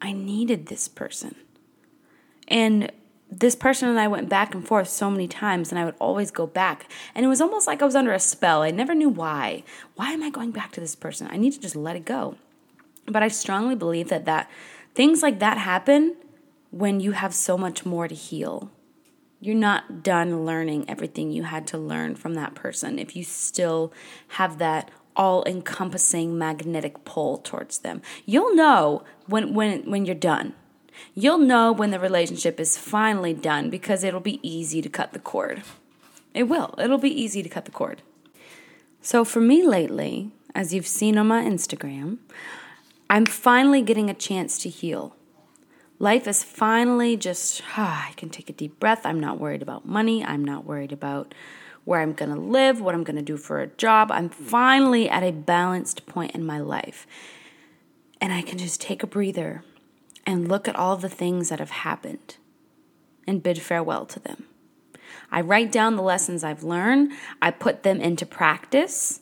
I 0.00 0.12
needed 0.12 0.66
this 0.66 0.88
person. 0.88 1.34
And 2.48 2.90
this 3.30 3.54
person 3.54 3.88
and 3.88 4.00
I 4.00 4.08
went 4.08 4.30
back 4.30 4.54
and 4.54 4.66
forth 4.66 4.88
so 4.88 5.10
many 5.10 5.26
times, 5.26 5.72
and 5.72 5.80
I 5.80 5.84
would 5.84 5.96
always 5.98 6.30
go 6.30 6.46
back. 6.46 6.88
And 7.12 7.26
it 7.26 7.28
was 7.28 7.40
almost 7.40 7.66
like 7.66 7.82
I 7.82 7.84
was 7.84 7.96
under 7.96 8.12
a 8.12 8.20
spell. 8.20 8.62
I 8.62 8.70
never 8.70 8.94
knew 8.94 9.08
why. 9.08 9.64
Why 9.96 10.12
am 10.12 10.22
I 10.22 10.30
going 10.30 10.52
back 10.52 10.70
to 10.72 10.80
this 10.80 10.94
person? 10.94 11.28
I 11.30 11.36
need 11.36 11.52
to 11.54 11.60
just 11.60 11.74
let 11.74 11.96
it 11.96 12.04
go. 12.04 12.36
But 13.06 13.24
I 13.24 13.28
strongly 13.28 13.74
believe 13.74 14.08
that, 14.10 14.26
that 14.26 14.48
things 14.94 15.22
like 15.22 15.40
that 15.40 15.58
happen 15.58 16.14
when 16.70 17.00
you 17.00 17.12
have 17.12 17.34
so 17.34 17.56
much 17.56 17.84
more 17.84 18.08
to 18.08 18.14
heal. 18.14 18.70
You're 19.40 19.54
not 19.54 20.02
done 20.02 20.44
learning 20.46 20.88
everything 20.88 21.30
you 21.30 21.44
had 21.44 21.66
to 21.68 21.78
learn 21.78 22.16
from 22.16 22.34
that 22.34 22.54
person 22.54 22.98
if 22.98 23.14
you 23.14 23.22
still 23.22 23.92
have 24.28 24.58
that 24.58 24.90
all 25.14 25.44
encompassing 25.46 26.36
magnetic 26.38 27.04
pull 27.04 27.38
towards 27.38 27.78
them. 27.78 28.02
You'll 28.24 28.54
know 28.54 29.04
when, 29.26 29.54
when, 29.54 29.90
when 29.90 30.04
you're 30.04 30.14
done. 30.14 30.54
You'll 31.14 31.38
know 31.38 31.72
when 31.72 31.90
the 31.90 32.00
relationship 32.00 32.58
is 32.60 32.78
finally 32.78 33.34
done 33.34 33.70
because 33.70 34.04
it'll 34.04 34.20
be 34.20 34.40
easy 34.46 34.80
to 34.82 34.88
cut 34.88 35.12
the 35.12 35.18
cord. 35.18 35.62
It 36.34 36.44
will. 36.44 36.74
It'll 36.78 36.98
be 36.98 37.22
easy 37.22 37.42
to 37.42 37.48
cut 37.48 37.64
the 37.64 37.70
cord. 37.70 38.02
So, 39.00 39.24
for 39.24 39.40
me 39.40 39.66
lately, 39.66 40.32
as 40.54 40.74
you've 40.74 40.86
seen 40.86 41.16
on 41.16 41.28
my 41.28 41.42
Instagram, 41.42 42.18
I'm 43.08 43.24
finally 43.24 43.82
getting 43.82 44.10
a 44.10 44.14
chance 44.14 44.58
to 44.58 44.68
heal. 44.68 45.14
Life 45.98 46.28
is 46.28 46.42
finally 46.42 47.16
just, 47.16 47.62
ah, 47.76 48.08
I 48.08 48.12
can 48.12 48.28
take 48.28 48.50
a 48.50 48.52
deep 48.52 48.78
breath. 48.78 49.06
I'm 49.06 49.20
not 49.20 49.40
worried 49.40 49.62
about 49.62 49.86
money. 49.86 50.24
I'm 50.24 50.44
not 50.44 50.64
worried 50.64 50.92
about 50.92 51.34
where 51.84 52.00
I'm 52.00 52.12
going 52.12 52.34
to 52.34 52.40
live, 52.40 52.80
what 52.80 52.94
I'm 52.94 53.04
going 53.04 53.16
to 53.16 53.22
do 53.22 53.36
for 53.36 53.60
a 53.60 53.68
job. 53.68 54.10
I'm 54.10 54.28
finally 54.28 55.08
at 55.08 55.22
a 55.22 55.32
balanced 55.32 56.04
point 56.04 56.32
in 56.34 56.44
my 56.44 56.58
life. 56.58 57.06
And 58.20 58.32
I 58.32 58.42
can 58.42 58.58
just 58.58 58.80
take 58.80 59.02
a 59.02 59.06
breather 59.06 59.64
and 60.26 60.48
look 60.48 60.68
at 60.68 60.76
all 60.76 60.96
the 60.96 61.08
things 61.08 61.48
that 61.48 61.60
have 61.60 61.70
happened 61.70 62.36
and 63.26 63.42
bid 63.42 63.62
farewell 63.62 64.04
to 64.06 64.20
them. 64.20 64.44
I 65.30 65.40
write 65.40 65.72
down 65.72 65.96
the 65.96 66.02
lessons 66.02 66.44
I've 66.44 66.62
learned, 66.62 67.12
I 67.40 67.50
put 67.50 67.84
them 67.84 68.00
into 68.00 68.26
practice. 68.26 69.20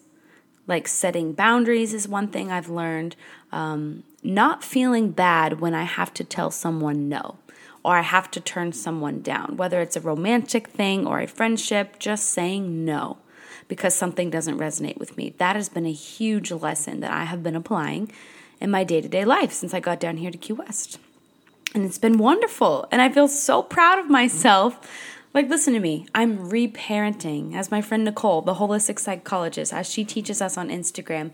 Like 0.67 0.89
setting 0.89 1.35
boundaries 1.35 1.93
is 1.93 2.09
one 2.09 2.29
thing 2.29 2.51
I've 2.51 2.71
learned. 2.71 3.17
Um, 3.53 4.03
not 4.25 4.65
feeling 4.65 5.11
bad 5.11 5.61
when 5.61 5.75
I 5.75 5.85
have 5.85 6.13
to 6.15 6.25
tell 6.25 6.51
someone 6.51 7.09
no 7.09 7.37
or 7.85 7.97
I 7.97 8.03
have 8.03 8.31
to 8.33 8.41
turn 8.41 8.73
someone 8.73 9.21
down, 9.21 9.57
whether 9.57 9.81
it's 9.81 9.97
a 9.97 10.01
romantic 10.01 10.69
thing 10.69 11.07
or 11.07 11.21
a 11.21 11.27
friendship, 11.27 11.99
just 11.99 12.31
saying 12.31 12.85
no 12.85 13.19
because 13.69 13.95
something 13.95 14.31
doesn't 14.31 14.59
resonate 14.59 14.99
with 14.99 15.17
me. 15.17 15.35
That 15.39 15.57
has 15.57 15.69
been 15.69 15.87
a 15.87 15.93
huge 15.93 16.51
lesson 16.51 17.01
that 17.01 17.11
I 17.11 17.25
have 17.25 17.43
been 17.43 17.57
applying 17.57 18.11
in 18.61 18.71
my 18.71 18.85
day 18.85 19.01
to 19.01 19.09
day 19.09 19.25
life 19.25 19.53
since 19.53 19.75
I 19.75 19.81
got 19.81 20.01
down 20.01 20.17
here 20.17 20.31
to 20.31 20.39
Key 20.39 20.55
West. 20.55 20.99
And 21.75 21.85
it's 21.85 21.99
been 21.99 22.19
wonderful. 22.19 22.87
And 22.91 23.03
I 23.03 23.11
feel 23.11 23.29
so 23.29 23.63
proud 23.63 23.99
of 23.99 24.09
myself. 24.09 24.79
Like, 25.35 25.49
listen 25.49 25.75
to 25.75 25.81
me. 25.81 26.07
I'm 26.15 26.51
reparenting, 26.51 27.57
as 27.57 27.73
my 27.73 27.83
friend 27.83 28.05
Nicole, 28.05 28.43
the 28.43 28.55
holistic 28.55 29.01
psychologist, 29.01 29.73
as 29.73 29.91
she 29.91 30.05
teaches 30.05 30.41
us 30.41 30.57
on 30.57 30.69
Instagram. 30.69 31.33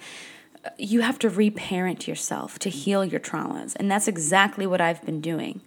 You 0.76 1.00
have 1.00 1.18
to 1.20 1.28
reparent 1.28 2.06
yourself 2.06 2.58
to 2.60 2.70
heal 2.70 3.04
your 3.04 3.20
traumas. 3.20 3.74
And 3.76 3.90
that's 3.90 4.08
exactly 4.08 4.66
what 4.66 4.80
I've 4.80 5.04
been 5.04 5.20
doing 5.20 5.60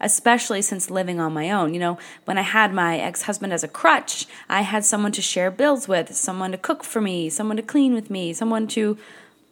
especially 0.00 0.62
since 0.62 0.90
living 0.90 1.20
on 1.20 1.32
my 1.32 1.50
own. 1.50 1.74
You 1.74 1.80
know, 1.80 1.98
when 2.24 2.38
I 2.38 2.42
had 2.42 2.72
my 2.72 2.98
ex 2.98 3.22
husband 3.22 3.52
as 3.52 3.62
a 3.62 3.68
crutch, 3.68 4.26
I 4.48 4.62
had 4.62 4.84
someone 4.84 5.12
to 5.12 5.22
share 5.22 5.50
bills 5.50 5.86
with, 5.86 6.14
someone 6.16 6.52
to 6.52 6.58
cook 6.58 6.82
for 6.82 7.00
me, 7.00 7.28
someone 7.28 7.56
to 7.58 7.62
clean 7.62 7.94
with 7.94 8.10
me, 8.10 8.32
someone 8.32 8.66
to 8.68 8.96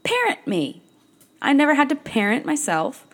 parent 0.02 0.46
me. 0.46 0.82
I 1.40 1.52
never 1.52 1.74
had 1.74 1.88
to 1.90 1.96
parent 1.96 2.46
myself. 2.46 3.06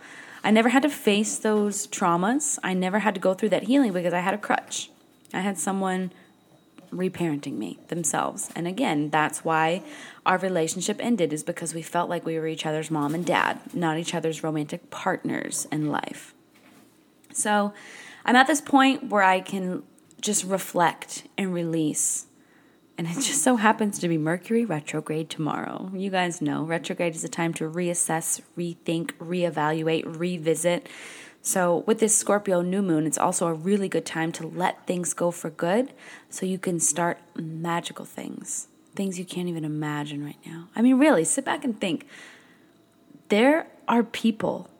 I 0.42 0.50
never 0.50 0.68
had 0.68 0.82
to 0.82 0.90
face 0.90 1.38
those 1.38 1.86
traumas. 1.86 2.58
I 2.62 2.74
never 2.74 3.00
had 3.00 3.14
to 3.14 3.20
go 3.20 3.34
through 3.34 3.48
that 3.50 3.64
healing 3.64 3.92
because 3.92 4.14
I 4.14 4.20
had 4.20 4.34
a 4.34 4.38
crutch. 4.38 4.90
I 5.32 5.40
had 5.40 5.58
someone 5.58 6.12
reparenting 6.94 7.58
me 7.58 7.78
themselves. 7.88 8.50
And 8.54 8.66
again, 8.66 9.10
that's 9.10 9.44
why 9.44 9.82
our 10.24 10.38
relationship 10.38 10.98
ended 11.00 11.32
is 11.32 11.42
because 11.42 11.74
we 11.74 11.82
felt 11.82 12.08
like 12.08 12.24
we 12.24 12.38
were 12.38 12.46
each 12.46 12.66
other's 12.66 12.90
mom 12.90 13.14
and 13.14 13.24
dad, 13.24 13.60
not 13.74 13.98
each 13.98 14.14
other's 14.14 14.42
romantic 14.42 14.90
partners 14.90 15.66
in 15.70 15.90
life. 15.90 16.34
So, 17.32 17.72
I'm 18.26 18.36
at 18.36 18.46
this 18.46 18.62
point 18.62 19.10
where 19.10 19.22
I 19.22 19.40
can 19.40 19.82
just 20.20 20.44
reflect 20.44 21.24
and 21.36 21.52
release 21.52 22.26
and 22.96 23.08
it 23.08 23.14
just 23.14 23.42
so 23.42 23.56
happens 23.56 23.98
to 23.98 24.08
be 24.08 24.18
Mercury 24.18 24.64
retrograde 24.64 25.28
tomorrow. 25.28 25.90
You 25.94 26.10
guys 26.10 26.40
know 26.40 26.62
retrograde 26.62 27.14
is 27.14 27.24
a 27.24 27.28
time 27.28 27.52
to 27.54 27.68
reassess, 27.68 28.40
rethink, 28.56 29.12
reevaluate, 29.14 30.04
revisit. 30.18 30.88
So, 31.46 31.84
with 31.86 32.00
this 32.00 32.16
Scorpio 32.16 32.62
new 32.62 32.80
moon, 32.80 33.06
it's 33.06 33.18
also 33.18 33.46
a 33.46 33.52
really 33.52 33.86
good 33.86 34.06
time 34.06 34.32
to 34.32 34.46
let 34.46 34.86
things 34.86 35.12
go 35.12 35.30
for 35.30 35.50
good 35.50 35.92
so 36.30 36.46
you 36.46 36.58
can 36.58 36.80
start 36.80 37.18
magical 37.36 38.06
things, 38.06 38.66
things 38.94 39.18
you 39.18 39.26
can't 39.26 39.46
even 39.46 39.62
imagine 39.62 40.24
right 40.24 40.38
now. 40.46 40.68
I 40.74 40.80
mean, 40.80 40.98
really, 40.98 41.22
sit 41.22 41.44
back 41.44 41.62
and 41.62 41.78
think. 41.78 42.06
There 43.28 43.66
are 43.86 44.02
people 44.02 44.70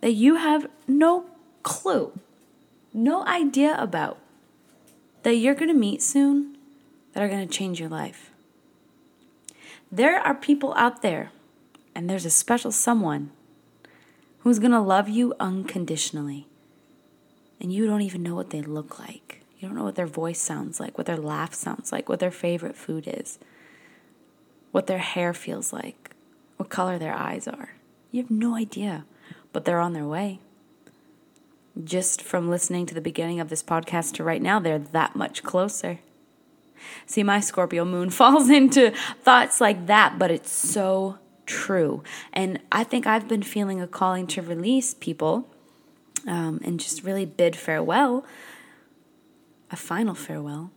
that 0.00 0.12
you 0.12 0.36
have 0.36 0.70
no 0.86 1.24
clue, 1.64 2.12
no 2.94 3.26
idea 3.26 3.74
about 3.76 4.18
that 5.24 5.34
you're 5.34 5.56
going 5.56 5.72
to 5.72 5.74
meet 5.74 6.02
soon 6.02 6.56
that 7.14 7.22
are 7.24 7.28
going 7.28 7.46
to 7.46 7.52
change 7.52 7.80
your 7.80 7.88
life. 7.88 8.30
There 9.90 10.20
are 10.20 10.36
people 10.36 10.72
out 10.76 11.02
there, 11.02 11.32
and 11.96 12.08
there's 12.08 12.24
a 12.24 12.30
special 12.30 12.70
someone 12.70 13.32
who's 14.40 14.58
going 14.58 14.72
to 14.72 14.80
love 14.80 15.08
you 15.08 15.34
unconditionally. 15.40 16.46
And 17.60 17.72
you 17.72 17.86
don't 17.86 18.02
even 18.02 18.22
know 18.22 18.34
what 18.34 18.50
they 18.50 18.62
look 18.62 18.98
like. 18.98 19.42
You 19.58 19.68
don't 19.68 19.76
know 19.76 19.84
what 19.84 19.96
their 19.96 20.06
voice 20.06 20.40
sounds 20.40 20.80
like, 20.80 20.96
what 20.96 21.06
their 21.06 21.18
laugh 21.18 21.52
sounds 21.52 21.92
like, 21.92 22.08
what 22.08 22.18
their 22.18 22.30
favorite 22.30 22.76
food 22.76 23.04
is, 23.06 23.38
what 24.72 24.86
their 24.86 24.98
hair 24.98 25.34
feels 25.34 25.72
like, 25.72 26.14
what 26.56 26.70
color 26.70 26.98
their 26.98 27.14
eyes 27.14 27.46
are. 27.46 27.74
You 28.10 28.22
have 28.22 28.30
no 28.30 28.56
idea, 28.56 29.04
but 29.52 29.66
they're 29.66 29.78
on 29.78 29.92
their 29.92 30.06
way. 30.06 30.40
Just 31.84 32.22
from 32.22 32.48
listening 32.48 32.86
to 32.86 32.94
the 32.94 33.00
beginning 33.02 33.38
of 33.38 33.50
this 33.50 33.62
podcast 33.62 34.14
to 34.14 34.24
right 34.24 34.42
now, 34.42 34.58
they're 34.58 34.78
that 34.78 35.14
much 35.14 35.42
closer. 35.42 36.00
See, 37.04 37.22
my 37.22 37.40
Scorpio 37.40 37.84
moon 37.84 38.08
falls 38.20 38.48
into 38.48 38.92
thoughts 39.22 39.60
like 39.60 39.86
that, 39.86 40.18
but 40.18 40.30
it's 40.30 40.50
so 40.50 41.18
true. 41.50 42.02
And 42.32 42.60
I 42.70 42.84
think 42.84 43.06
I've 43.06 43.28
been 43.28 43.42
feeling 43.42 43.80
a 43.80 43.86
calling 43.86 44.26
to 44.28 44.42
release 44.42 44.94
people 44.94 45.48
um, 46.26 46.60
and 46.64 46.78
just 46.78 47.02
really 47.02 47.26
bid 47.26 47.56
farewell, 47.56 48.24
a 49.70 49.76
final 49.76 50.14
farewell, 50.14 50.70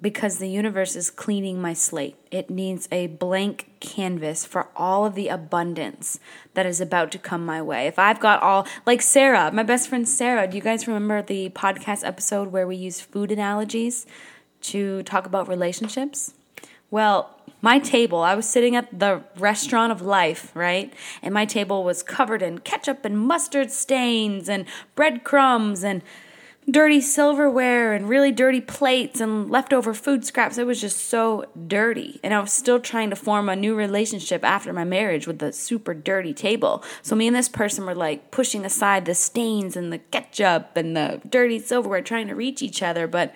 because 0.00 0.38
the 0.38 0.48
universe 0.48 0.94
is 0.94 1.10
cleaning 1.10 1.60
my 1.60 1.72
slate. 1.72 2.16
It 2.30 2.50
needs 2.50 2.88
a 2.92 3.08
blank 3.08 3.70
canvas 3.80 4.44
for 4.44 4.68
all 4.76 5.04
of 5.04 5.14
the 5.14 5.28
abundance 5.28 6.20
that 6.54 6.66
is 6.66 6.80
about 6.80 7.10
to 7.12 7.18
come 7.18 7.44
my 7.44 7.60
way. 7.60 7.86
If 7.86 7.98
I've 7.98 8.20
got 8.20 8.42
all, 8.42 8.66
like 8.86 9.02
Sarah, 9.02 9.50
my 9.52 9.62
best 9.62 9.88
friend 9.88 10.08
Sarah, 10.08 10.46
do 10.46 10.56
you 10.56 10.62
guys 10.62 10.86
remember 10.86 11.22
the 11.22 11.50
podcast 11.50 12.06
episode 12.06 12.52
where 12.52 12.66
we 12.66 12.76
used 12.76 13.02
food 13.02 13.30
analogies? 13.30 14.06
to 14.64 15.02
talk 15.02 15.26
about 15.26 15.46
relationships? 15.46 16.34
Well, 16.90 17.30
my 17.60 17.78
table, 17.78 18.18
I 18.18 18.34
was 18.34 18.48
sitting 18.48 18.76
at 18.76 18.98
the 18.98 19.22
restaurant 19.38 19.90
of 19.90 20.02
life, 20.02 20.52
right? 20.54 20.92
And 21.22 21.32
my 21.32 21.46
table 21.46 21.82
was 21.82 22.02
covered 22.02 22.42
in 22.42 22.58
ketchup 22.58 23.04
and 23.04 23.18
mustard 23.18 23.70
stains 23.70 24.48
and 24.48 24.66
breadcrumbs 24.94 25.82
and 25.82 26.02
dirty 26.70 27.00
silverware 27.00 27.92
and 27.92 28.08
really 28.08 28.32
dirty 28.32 28.60
plates 28.60 29.20
and 29.20 29.50
leftover 29.50 29.92
food 29.92 30.24
scraps. 30.24 30.58
It 30.58 30.66
was 30.66 30.80
just 30.80 31.08
so 31.08 31.46
dirty. 31.66 32.20
And 32.22 32.32
I 32.32 32.40
was 32.40 32.52
still 32.52 32.80
trying 32.80 33.10
to 33.10 33.16
form 33.16 33.48
a 33.48 33.56
new 33.56 33.74
relationship 33.74 34.44
after 34.44 34.72
my 34.72 34.84
marriage 34.84 35.26
with 35.26 35.38
the 35.38 35.52
super 35.52 35.94
dirty 35.94 36.32
table. 36.32 36.82
So 37.02 37.16
me 37.16 37.26
and 37.26 37.36
this 37.36 37.48
person 37.48 37.84
were 37.84 37.94
like 37.94 38.30
pushing 38.30 38.64
aside 38.64 39.04
the 39.04 39.14
stains 39.14 39.76
and 39.76 39.92
the 39.92 39.98
ketchup 39.98 40.76
and 40.76 40.96
the 40.96 41.20
dirty 41.28 41.58
silverware, 41.58 42.02
trying 42.02 42.28
to 42.28 42.34
reach 42.34 42.62
each 42.62 42.82
other. 42.82 43.06
But 43.06 43.34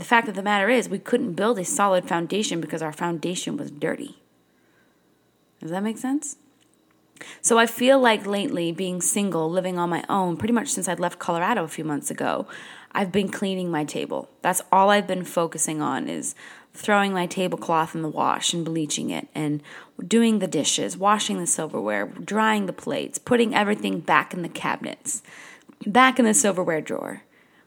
the 0.00 0.06
fact 0.06 0.28
of 0.28 0.34
the 0.34 0.42
matter 0.42 0.68
is, 0.68 0.88
we 0.88 0.98
couldn't 0.98 1.34
build 1.34 1.58
a 1.58 1.64
solid 1.64 2.08
foundation 2.08 2.60
because 2.60 2.82
our 2.82 2.92
foundation 2.92 3.56
was 3.56 3.70
dirty. 3.70 4.18
Does 5.60 5.70
that 5.70 5.82
make 5.82 5.98
sense? 5.98 6.36
So 7.42 7.58
I 7.58 7.66
feel 7.66 8.00
like 8.00 8.26
lately, 8.26 8.72
being 8.72 9.02
single, 9.02 9.50
living 9.50 9.78
on 9.78 9.90
my 9.90 10.02
own, 10.08 10.38
pretty 10.38 10.54
much 10.54 10.68
since 10.68 10.88
I'd 10.88 11.00
left 11.00 11.18
Colorado 11.18 11.64
a 11.64 11.68
few 11.68 11.84
months 11.84 12.10
ago, 12.10 12.46
I've 12.92 13.12
been 13.12 13.28
cleaning 13.28 13.70
my 13.70 13.84
table. 13.84 14.30
That's 14.40 14.62
all 14.72 14.88
I've 14.88 15.06
been 15.06 15.24
focusing 15.24 15.82
on 15.82 16.08
is 16.08 16.34
throwing 16.72 17.12
my 17.12 17.26
tablecloth 17.26 17.94
in 17.94 18.02
the 18.02 18.08
wash 18.08 18.54
and 18.54 18.64
bleaching 18.64 19.10
it 19.10 19.28
and 19.34 19.62
doing 20.06 20.38
the 20.38 20.46
dishes, 20.46 20.96
washing 20.96 21.38
the 21.38 21.46
silverware, 21.46 22.06
drying 22.06 22.66
the 22.66 22.72
plates, 22.72 23.18
putting 23.18 23.54
everything 23.54 24.00
back 24.00 24.32
in 24.32 24.42
the 24.42 24.48
cabinets, 24.48 25.22
back 25.86 26.18
in 26.18 26.24
the 26.24 26.32
silverware 26.32 26.80
drawer 26.80 27.22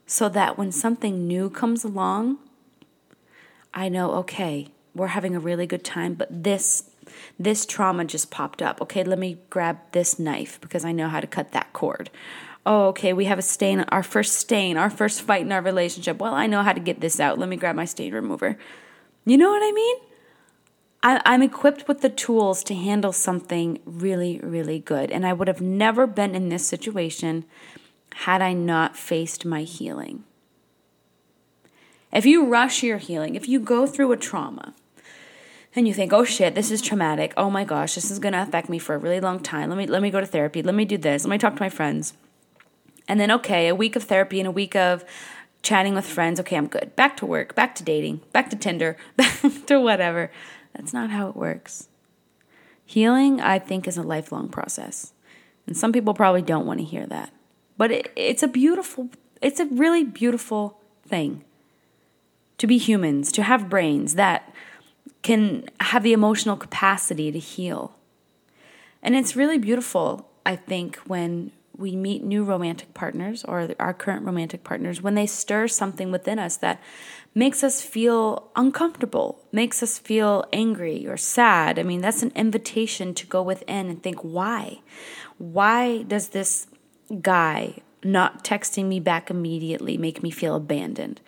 so 0.06 0.30
that 0.30 0.58
when 0.58 0.72
something 0.72 1.28
new 1.28 1.50
comes 1.50 1.84
along, 1.84 2.38
I 3.74 3.90
know, 3.90 4.12
okay, 4.16 4.68
we're 4.94 5.08
having 5.08 5.36
a 5.36 5.40
really 5.40 5.66
good 5.66 5.84
time, 5.84 6.14
but 6.14 6.44
this 6.44 6.90
this 7.38 7.66
trauma 7.66 8.06
just 8.06 8.32
popped 8.32 8.62
up. 8.62 8.82
Okay, 8.82 9.04
let 9.04 9.20
me 9.20 9.38
grab 9.50 9.78
this 9.92 10.18
knife 10.18 10.60
because 10.62 10.86
I 10.86 10.94
know 10.94 11.10
how 11.10 11.20
to 11.20 11.28
cut 11.28 11.52
that 11.52 11.74
cord. 11.74 12.10
Oh, 12.66 12.88
okay, 12.88 13.12
we 13.12 13.26
have 13.26 13.38
a 13.40 13.44
stain, 13.44 13.82
our 13.90 14.04
first 14.04 14.38
stain, 14.38 14.78
our 14.78 14.90
first 14.90 15.22
fight 15.22 15.42
in 15.42 15.52
our 15.52 15.62
relationship. 15.62 16.20
Well, 16.20 16.34
I 16.34 16.48
know 16.48 16.64
how 16.64 16.72
to 16.72 16.80
get 16.80 17.02
this 17.02 17.20
out. 17.20 17.38
Let 17.38 17.50
me 17.50 17.58
grab 17.58 17.76
my 17.76 17.86
stain 17.86 18.14
remover. 18.14 18.58
You 19.26 19.38
know 19.38 19.50
what 19.50 19.62
I 19.62 19.72
mean? 19.74 19.96
I, 21.04 21.22
I'm 21.26 21.42
equipped 21.42 21.90
with 21.90 22.00
the 22.00 22.10
tools 22.10 22.64
to 22.66 22.74
handle 22.74 23.12
something 23.12 23.80
really, 23.86 24.40
really 24.42 24.80
good. 24.80 25.12
And 25.12 25.26
I 25.26 25.34
would 25.34 25.50
have 25.50 25.60
never 25.60 26.08
been 26.08 26.36
in 26.36 26.48
this 26.48 26.66
situation 26.66 27.44
had 28.14 28.42
I 28.42 28.54
not 28.54 28.96
faced 28.96 29.46
my 29.46 29.64
healing. 29.64 30.24
If 32.12 32.26
you 32.26 32.46
rush 32.46 32.84
your 32.84 33.00
healing, 33.00 33.36
if 33.36 33.48
you 33.48 33.60
go 33.60 33.88
through 33.88 34.12
a 34.12 34.18
trauma 34.18 34.74
and 35.76 35.88
you 35.88 35.94
think, 35.94 36.14
"Oh 36.14 36.24
shit, 36.24 36.54
this 36.54 36.70
is 36.70 36.82
traumatic. 36.82 37.34
Oh 37.36 37.50
my 37.50 37.64
gosh, 37.64 37.96
this 37.96 38.12
is 38.12 38.20
going 38.20 38.34
to 38.34 38.42
affect 38.42 38.70
me 38.70 38.78
for 38.78 38.94
a 38.94 39.00
really 39.00 39.20
long 39.20 39.40
time. 39.40 39.70
Let 39.70 39.78
me 39.78 39.88
let 39.88 40.02
me 40.02 40.12
go 40.12 40.20
to 40.20 40.26
therapy. 40.26 40.62
Let 40.62 40.76
me 40.76 40.86
do 40.86 40.98
this. 40.98 41.26
Let 41.26 41.32
me 41.32 41.38
talk 41.38 41.56
to 41.56 41.62
my 41.62 41.70
friends." 41.70 42.14
And 43.08 43.20
then 43.20 43.32
okay, 43.32 43.68
a 43.68 43.76
week 43.76 43.96
of 43.96 44.04
therapy 44.04 44.40
and 44.40 44.48
a 44.48 44.52
week 44.52 44.76
of 44.76 45.04
chatting 45.64 45.96
with 45.96 46.06
friends. 46.06 46.40
Okay, 46.40 46.56
I'm 46.56 46.68
good. 46.68 46.96
Back 46.96 47.18
to 47.18 47.26
work, 47.26 47.56
back 47.56 47.74
to 47.76 47.84
dating, 47.84 48.22
back 48.32 48.50
to 48.52 48.56
Tinder, 48.56 48.96
back 49.16 49.42
to 49.66 49.80
whatever. 49.80 50.32
That's 50.74 50.94
not 50.94 51.10
how 51.10 51.30
it 51.30 51.36
works. 51.36 51.90
Healing, 52.86 53.42
I 53.42 53.60
think, 53.60 53.88
is 53.88 53.98
a 53.98 54.04
lifelong 54.04 54.50
process. 54.50 55.14
And 55.66 55.76
some 55.78 55.92
people 55.92 56.14
probably 56.14 56.42
don't 56.42 56.66
want 56.66 56.80
to 56.80 56.86
hear 56.86 57.08
that. 57.08 57.32
But 57.78 57.92
it, 57.92 58.14
it's 58.16 58.44
a 58.44 58.48
beautiful, 58.48 59.10
it's 59.42 59.60
a 59.60 59.66
really 59.66 60.04
beautiful 60.04 60.80
thing 61.06 61.44
to 62.58 62.68
be 62.68 62.78
humans, 62.78 63.32
to 63.34 63.44
have 63.44 63.70
brains 63.70 64.16
that 64.16 64.54
can 65.22 65.66
have 65.80 66.04
the 66.04 66.14
emotional 66.14 66.56
capacity 66.56 67.32
to 67.32 67.40
heal. 67.40 67.96
And 69.02 69.16
it's 69.16 69.36
really 69.36 69.58
beautiful, 69.58 70.30
I 70.46 70.56
think, 70.56 70.98
when 71.08 71.52
we 71.76 71.96
meet 71.96 72.24
new 72.24 72.44
romantic 72.44 72.94
partners 72.94 73.44
or 73.46 73.74
our 73.80 73.94
current 73.94 74.26
romantic 74.26 74.64
partners, 74.64 75.02
when 75.02 75.16
they 75.16 75.26
stir 75.26 75.68
something 75.68 76.12
within 76.12 76.40
us 76.40 76.56
that 76.58 76.80
makes 77.34 77.64
us 77.64 77.82
feel 77.82 78.52
uncomfortable, 78.56 79.40
makes 79.52 79.82
us 79.82 79.98
feel 79.98 80.46
angry 80.54 81.08
or 81.08 81.18
sad. 81.18 81.80
I 81.80 81.84
mean, 81.84 82.02
that's 82.02 82.22
an 82.22 82.32
invitation 82.36 83.14
to 83.16 83.26
go 83.26 83.42
within 83.42 83.90
and 83.90 84.04
think, 84.04 84.20
why? 84.20 84.82
Why 85.38 86.04
does 86.04 86.30
this 86.30 86.68
guy 87.22 87.80
not 88.04 88.44
texting 88.44 88.86
me 88.86 89.00
back 89.00 89.30
immediately 89.30 89.98
make 89.98 90.24
me 90.24 90.32
feel 90.32 90.56
abandoned? 90.56 91.22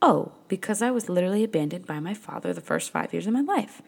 Oh, 0.00 0.32
because 0.46 0.82
I 0.82 0.90
was 0.90 1.08
literally 1.08 1.42
abandoned 1.44 1.86
by 1.86 2.00
my 2.00 2.14
father 2.14 2.52
the 2.52 2.60
first 2.60 2.90
five 2.90 3.12
years 3.12 3.26
of 3.26 3.32
my 3.32 3.40
life. 3.40 3.82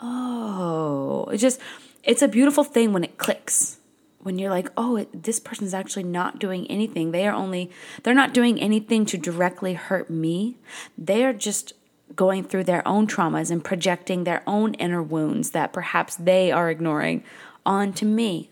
Oh, 0.00 1.26
it's 1.32 1.42
just, 1.42 1.60
it's 2.02 2.22
a 2.22 2.28
beautiful 2.28 2.64
thing 2.64 2.92
when 2.92 3.04
it 3.04 3.18
clicks. 3.18 3.78
When 4.18 4.38
you're 4.38 4.50
like, 4.50 4.70
oh, 4.76 4.96
it, 4.96 5.22
this 5.22 5.38
person's 5.38 5.72
actually 5.72 6.02
not 6.02 6.40
doing 6.40 6.66
anything. 6.66 7.12
They 7.12 7.28
are 7.28 7.34
only, 7.34 7.70
they're 8.02 8.12
not 8.12 8.34
doing 8.34 8.60
anything 8.60 9.06
to 9.06 9.18
directly 9.18 9.74
hurt 9.74 10.10
me. 10.10 10.56
They 10.98 11.24
are 11.24 11.32
just 11.32 11.74
going 12.16 12.42
through 12.44 12.64
their 12.64 12.86
own 12.86 13.06
traumas 13.06 13.50
and 13.50 13.64
projecting 13.64 14.24
their 14.24 14.42
own 14.46 14.74
inner 14.74 15.02
wounds 15.02 15.50
that 15.50 15.72
perhaps 15.72 16.16
they 16.16 16.50
are 16.50 16.70
ignoring 16.70 17.22
onto 17.64 18.04
me. 18.04 18.50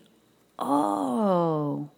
Oh, 0.57 1.89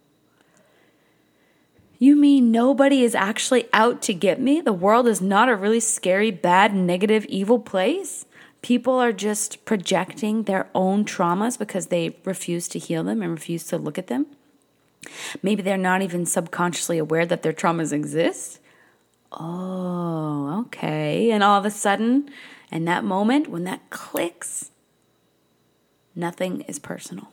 you 1.98 2.14
mean 2.14 2.52
nobody 2.52 3.02
is 3.02 3.14
actually 3.14 3.68
out 3.72 4.00
to 4.02 4.14
get 4.14 4.40
me? 4.40 4.60
The 4.60 4.72
world 4.72 5.08
is 5.08 5.20
not 5.20 5.48
a 5.48 5.56
really 5.56 5.80
scary, 5.80 6.30
bad, 6.30 6.74
negative, 6.74 7.24
evil 7.26 7.58
place? 7.58 8.24
People 8.62 8.94
are 8.94 9.12
just 9.12 9.64
projecting 9.64 10.44
their 10.44 10.68
own 10.74 11.04
traumas 11.04 11.58
because 11.58 11.86
they 11.86 12.16
refuse 12.24 12.68
to 12.68 12.78
heal 12.78 13.02
them 13.02 13.22
and 13.22 13.32
refuse 13.32 13.64
to 13.64 13.78
look 13.78 13.98
at 13.98 14.08
them. 14.08 14.26
Maybe 15.42 15.62
they're 15.62 15.76
not 15.76 16.02
even 16.02 16.26
subconsciously 16.26 16.98
aware 16.98 17.26
that 17.26 17.42
their 17.42 17.52
traumas 17.52 17.92
exist. 17.92 18.60
Oh, 19.32 20.64
okay. 20.66 21.30
And 21.30 21.42
all 21.42 21.58
of 21.58 21.64
a 21.64 21.70
sudden, 21.70 22.30
in 22.70 22.84
that 22.84 23.04
moment, 23.04 23.48
when 23.48 23.64
that 23.64 23.90
clicks, 23.90 24.70
nothing 26.14 26.62
is 26.62 26.78
personal 26.78 27.32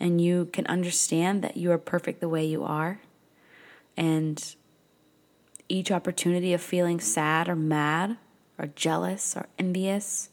and 0.00 0.20
you 0.20 0.46
can 0.46 0.66
understand 0.66 1.42
that 1.42 1.58
you 1.58 1.70
are 1.70 1.78
perfect 1.78 2.20
the 2.20 2.28
way 2.28 2.44
you 2.44 2.64
are. 2.64 3.00
And 3.96 4.56
each 5.68 5.92
opportunity 5.92 6.54
of 6.54 6.62
feeling 6.62 6.98
sad 6.98 7.48
or 7.48 7.54
mad 7.54 8.16
or 8.58 8.68
jealous 8.68 9.36
or 9.36 9.46
envious 9.58 10.30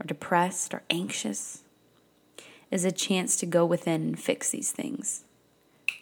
or 0.00 0.06
depressed 0.06 0.72
or 0.72 0.82
anxious 0.88 1.62
is 2.70 2.84
a 2.84 2.92
chance 2.92 3.36
to 3.36 3.46
go 3.46 3.64
within 3.64 4.02
and 4.02 4.18
fix 4.18 4.50
these 4.50 4.72
things. 4.72 5.24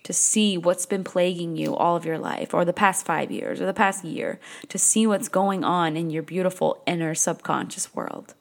To 0.05 0.13
see 0.13 0.57
what's 0.57 0.87
been 0.87 1.03
plaguing 1.03 1.57
you 1.57 1.75
all 1.75 1.97
of 1.97 2.07
your 2.07 2.19
life, 2.19 2.55
or 2.55 2.65
the 2.65 2.73
past 2.73 3.05
five 3.05 3.33
years, 3.33 3.61
or 3.61 3.67
the 3.67 3.73
past 3.73 4.05
year, 4.05 4.39
to 4.69 4.79
see 4.79 5.05
what's 5.05 5.29
going 5.29 5.65
on 5.65 5.97
in 5.97 6.11
your 6.11 6.23
beautiful 6.23 6.81
inner 6.87 7.13
subconscious 7.13 7.93
world. 7.93 8.35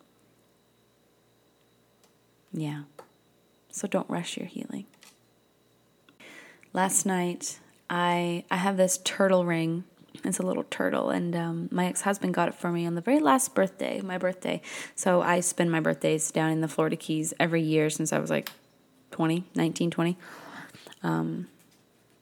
Yeah 2.53 2.83
so 3.75 3.89
don't 3.89 4.09
rush 4.09 4.37
your 4.37 4.47
healing. 4.47 4.85
Last 6.71 7.05
night, 7.05 7.59
I 7.89 8.45
I 8.49 8.55
have 8.55 8.77
this 8.77 8.99
turtle 9.03 9.45
ring. 9.45 9.83
It's 10.23 10.39
a 10.39 10.43
little 10.43 10.63
turtle, 10.63 11.09
and 11.09 11.35
um, 11.35 11.69
my 11.71 11.87
ex 11.87 12.01
husband 12.01 12.33
got 12.33 12.47
it 12.47 12.55
for 12.55 12.71
me 12.71 12.85
on 12.85 12.95
the 12.95 13.01
very 13.01 13.19
last 13.19 13.53
birthday, 13.53 13.99
my 13.99 14.17
birthday. 14.17 14.61
So 14.95 15.21
I 15.21 15.41
spend 15.41 15.71
my 15.71 15.81
birthdays 15.81 16.31
down 16.31 16.51
in 16.51 16.61
the 16.61 16.69
Florida 16.69 16.95
Keys 16.95 17.33
every 17.37 17.61
year 17.61 17.89
since 17.89 18.13
I 18.13 18.19
was 18.19 18.29
like 18.29 18.49
20, 19.11 19.43
19, 19.55 19.91
20. 19.91 20.17
Um, 21.03 21.47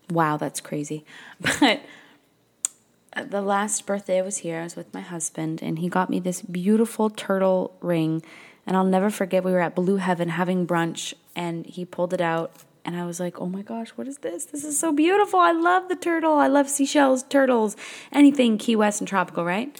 wow, 0.09 0.37
that's 0.37 0.59
crazy. 0.59 1.05
But 1.59 1.81
uh, 3.15 3.25
the 3.25 3.43
last 3.43 3.85
birthday 3.85 4.17
I 4.17 4.23
was 4.23 4.37
here, 4.37 4.59
I 4.59 4.63
was 4.63 4.75
with 4.75 4.91
my 4.91 5.01
husband, 5.01 5.61
and 5.61 5.77
he 5.77 5.87
got 5.87 6.09
me 6.09 6.19
this 6.19 6.41
beautiful 6.41 7.11
turtle 7.11 7.77
ring. 7.79 8.23
And 8.65 8.78
I'll 8.78 8.84
never 8.84 9.10
forget, 9.10 9.43
we 9.43 9.52
were 9.52 9.60
at 9.60 9.76
Blue 9.76 9.97
Heaven 9.97 10.30
having 10.30 10.65
brunch, 10.65 11.13
and 11.36 11.65
he 11.65 11.86
pulled 11.86 12.13
it 12.13 12.21
out 12.21 12.63
and 12.86 12.97
I 12.97 13.06
was 13.06 13.19
like, 13.19 13.39
"Oh 13.39 13.47
my 13.47 13.62
gosh, 13.62 13.89
what 13.91 14.08
is 14.08 14.19
this? 14.19 14.45
This 14.45 14.63
is 14.63 14.78
so 14.78 14.91
beautiful. 14.91 15.39
I 15.39 15.52
love 15.52 15.88
the 15.88 15.95
turtle. 15.95 16.34
I 16.34 16.47
love 16.47 16.69
seashells, 16.69 17.23
turtles, 17.23 17.78
anything 18.12 18.58
Key 18.58 18.76
West 18.76 18.99
and 18.99 19.08
tropical, 19.08 19.45
right?" 19.45 19.80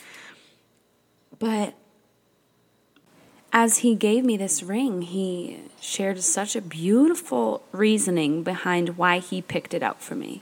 But 1.38 1.74
as 3.52 3.80
he 3.80 3.96
gave 3.96 4.24
me 4.24 4.38
this 4.38 4.64
ring, 4.64 5.02
he 5.02 5.60
shared 5.82 6.22
such 6.24 6.56
a 6.56 6.62
beautiful 6.62 7.64
reasoning 7.72 8.42
behind 8.42 8.98
why 8.98 9.20
he 9.20 9.42
picked 9.42 9.74
it 9.74 9.84
out 9.84 10.02
for 10.02 10.16
me. 10.16 10.42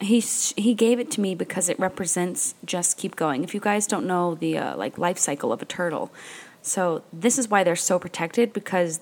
He 0.00 0.20
he 0.20 0.74
gave 0.74 0.98
it 0.98 1.10
to 1.12 1.20
me 1.20 1.34
because 1.34 1.68
it 1.68 1.78
represents 1.78 2.54
just 2.64 2.96
keep 2.96 3.14
going. 3.16 3.44
If 3.44 3.54
you 3.54 3.60
guys 3.60 3.86
don't 3.86 4.06
know 4.06 4.34
the 4.34 4.58
uh, 4.58 4.76
like 4.76 4.98
life 4.98 5.18
cycle 5.18 5.52
of 5.52 5.62
a 5.62 5.64
turtle, 5.64 6.12
so 6.60 7.02
this 7.12 7.38
is 7.38 7.48
why 7.48 7.62
they're 7.64 7.76
so 7.76 7.98
protected 7.98 8.52
because 8.52 9.00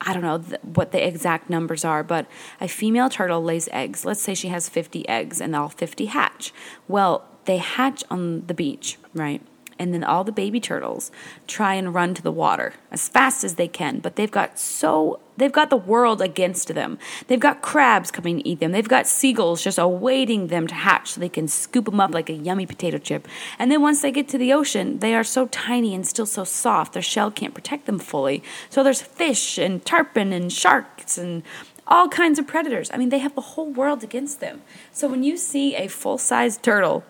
I 0.00 0.12
don't 0.12 0.22
know 0.22 0.38
th- 0.38 0.60
what 0.62 0.92
the 0.92 1.06
exact 1.06 1.50
numbers 1.50 1.84
are, 1.84 2.02
but 2.02 2.26
a 2.60 2.68
female 2.68 3.08
turtle 3.08 3.42
lays 3.42 3.68
eggs. 3.72 4.04
Let's 4.04 4.22
say 4.22 4.34
she 4.34 4.48
has 4.48 4.68
50 4.68 5.08
eggs 5.08 5.40
and 5.40 5.56
all 5.56 5.68
50 5.68 6.06
hatch. 6.06 6.52
Well, 6.86 7.24
they 7.46 7.56
hatch 7.56 8.04
on 8.10 8.46
the 8.46 8.54
beach, 8.54 8.98
right? 9.14 9.42
And 9.78 9.94
then 9.94 10.04
all 10.04 10.24
the 10.24 10.32
baby 10.32 10.60
turtles 10.60 11.10
try 11.46 11.74
and 11.74 11.94
run 11.94 12.14
to 12.14 12.22
the 12.22 12.32
water 12.32 12.74
as 12.90 13.08
fast 13.08 13.44
as 13.44 13.54
they 13.54 13.68
can. 13.68 14.00
But 14.00 14.16
they've 14.16 14.30
got 14.30 14.58
so 14.58 15.20
they've 15.36 15.52
got 15.52 15.70
the 15.70 15.76
world 15.76 16.20
against 16.20 16.74
them. 16.74 16.98
They've 17.26 17.38
got 17.38 17.62
crabs 17.62 18.10
coming 18.10 18.38
to 18.38 18.48
eat 18.48 18.60
them. 18.60 18.72
They've 18.72 18.88
got 18.88 19.06
seagulls 19.06 19.62
just 19.62 19.78
awaiting 19.78 20.48
them 20.48 20.66
to 20.66 20.74
hatch 20.74 21.12
so 21.12 21.20
they 21.20 21.28
can 21.28 21.48
scoop 21.48 21.86
them 21.86 22.00
up 22.00 22.12
like 22.12 22.28
a 22.28 22.34
yummy 22.34 22.66
potato 22.66 22.98
chip. 22.98 23.28
And 23.58 23.70
then 23.70 23.82
once 23.82 24.02
they 24.02 24.10
get 24.10 24.28
to 24.28 24.38
the 24.38 24.52
ocean 24.52 24.98
they 24.98 25.14
are 25.14 25.24
so 25.24 25.46
tiny 25.46 25.94
and 25.94 26.06
still 26.06 26.26
so 26.26 26.44
soft 26.44 26.92
their 26.92 27.02
shell 27.02 27.30
can't 27.30 27.54
protect 27.54 27.86
them 27.86 27.98
fully. 27.98 28.42
So 28.70 28.82
there's 28.82 29.02
fish 29.02 29.58
and 29.58 29.84
tarpon 29.84 30.32
and 30.32 30.52
sharks 30.52 31.18
and 31.18 31.42
all 31.86 32.08
kinds 32.08 32.38
of 32.38 32.46
predators. 32.46 32.90
I 32.92 32.96
mean 32.98 33.08
they 33.08 33.18
have 33.18 33.34
the 33.34 33.40
whole 33.40 33.72
world 33.72 34.02
against 34.02 34.40
them. 34.40 34.62
So 34.92 35.08
when 35.08 35.22
you 35.22 35.36
see 35.36 35.74
a 35.74 35.88
full-sized 35.88 36.62
turtle 36.62 37.04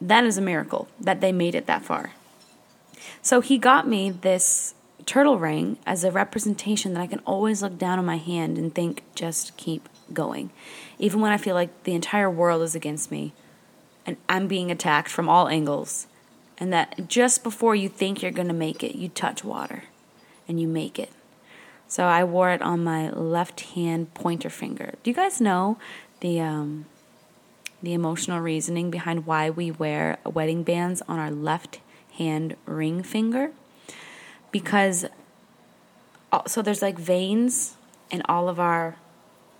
that 0.00 0.24
is 0.24 0.38
a 0.38 0.42
miracle 0.42 0.88
that 1.00 1.20
they 1.20 1.32
made 1.32 1.54
it 1.54 1.66
that 1.66 1.84
far. 1.84 2.12
So 3.22 3.40
he 3.40 3.58
got 3.58 3.88
me 3.88 4.10
this 4.10 4.74
turtle 5.04 5.38
ring 5.38 5.78
as 5.86 6.04
a 6.04 6.10
representation 6.10 6.94
that 6.94 7.00
I 7.00 7.06
can 7.06 7.20
always 7.20 7.62
look 7.62 7.78
down 7.78 7.98
on 7.98 8.04
my 8.04 8.18
hand 8.18 8.58
and 8.58 8.74
think, 8.74 9.02
just 9.14 9.56
keep 9.56 9.88
going. 10.12 10.50
Even 10.98 11.20
when 11.20 11.32
I 11.32 11.36
feel 11.36 11.54
like 11.54 11.84
the 11.84 11.94
entire 11.94 12.30
world 12.30 12.62
is 12.62 12.74
against 12.74 13.10
me 13.10 13.32
and 14.04 14.16
I'm 14.28 14.46
being 14.46 14.70
attacked 14.70 15.08
from 15.08 15.28
all 15.28 15.48
angles. 15.48 16.06
And 16.58 16.72
that 16.72 17.08
just 17.08 17.42
before 17.42 17.74
you 17.74 17.88
think 17.88 18.22
you're 18.22 18.30
going 18.30 18.48
to 18.48 18.54
make 18.54 18.82
it, 18.82 18.96
you 18.96 19.08
touch 19.08 19.44
water 19.44 19.84
and 20.48 20.60
you 20.60 20.68
make 20.68 20.98
it. 20.98 21.10
So 21.88 22.04
I 22.04 22.24
wore 22.24 22.50
it 22.50 22.62
on 22.62 22.82
my 22.82 23.10
left 23.10 23.60
hand 23.60 24.12
pointer 24.14 24.50
finger. 24.50 24.94
Do 25.02 25.10
you 25.10 25.14
guys 25.14 25.40
know 25.40 25.78
the 26.20 26.40
um, 26.40 26.86
the 27.86 27.94
emotional 27.94 28.40
reasoning 28.40 28.90
behind 28.90 29.26
why 29.26 29.48
we 29.48 29.70
wear 29.70 30.18
wedding 30.24 30.64
bands 30.64 31.02
on 31.06 31.20
our 31.20 31.30
left 31.30 31.78
hand 32.18 32.56
ring 32.66 33.00
finger. 33.00 33.52
Because, 34.50 35.06
uh, 36.32 36.44
so 36.48 36.62
there's 36.62 36.82
like 36.82 36.98
veins 36.98 37.76
in 38.10 38.22
all 38.28 38.48
of 38.48 38.58
our, 38.58 38.96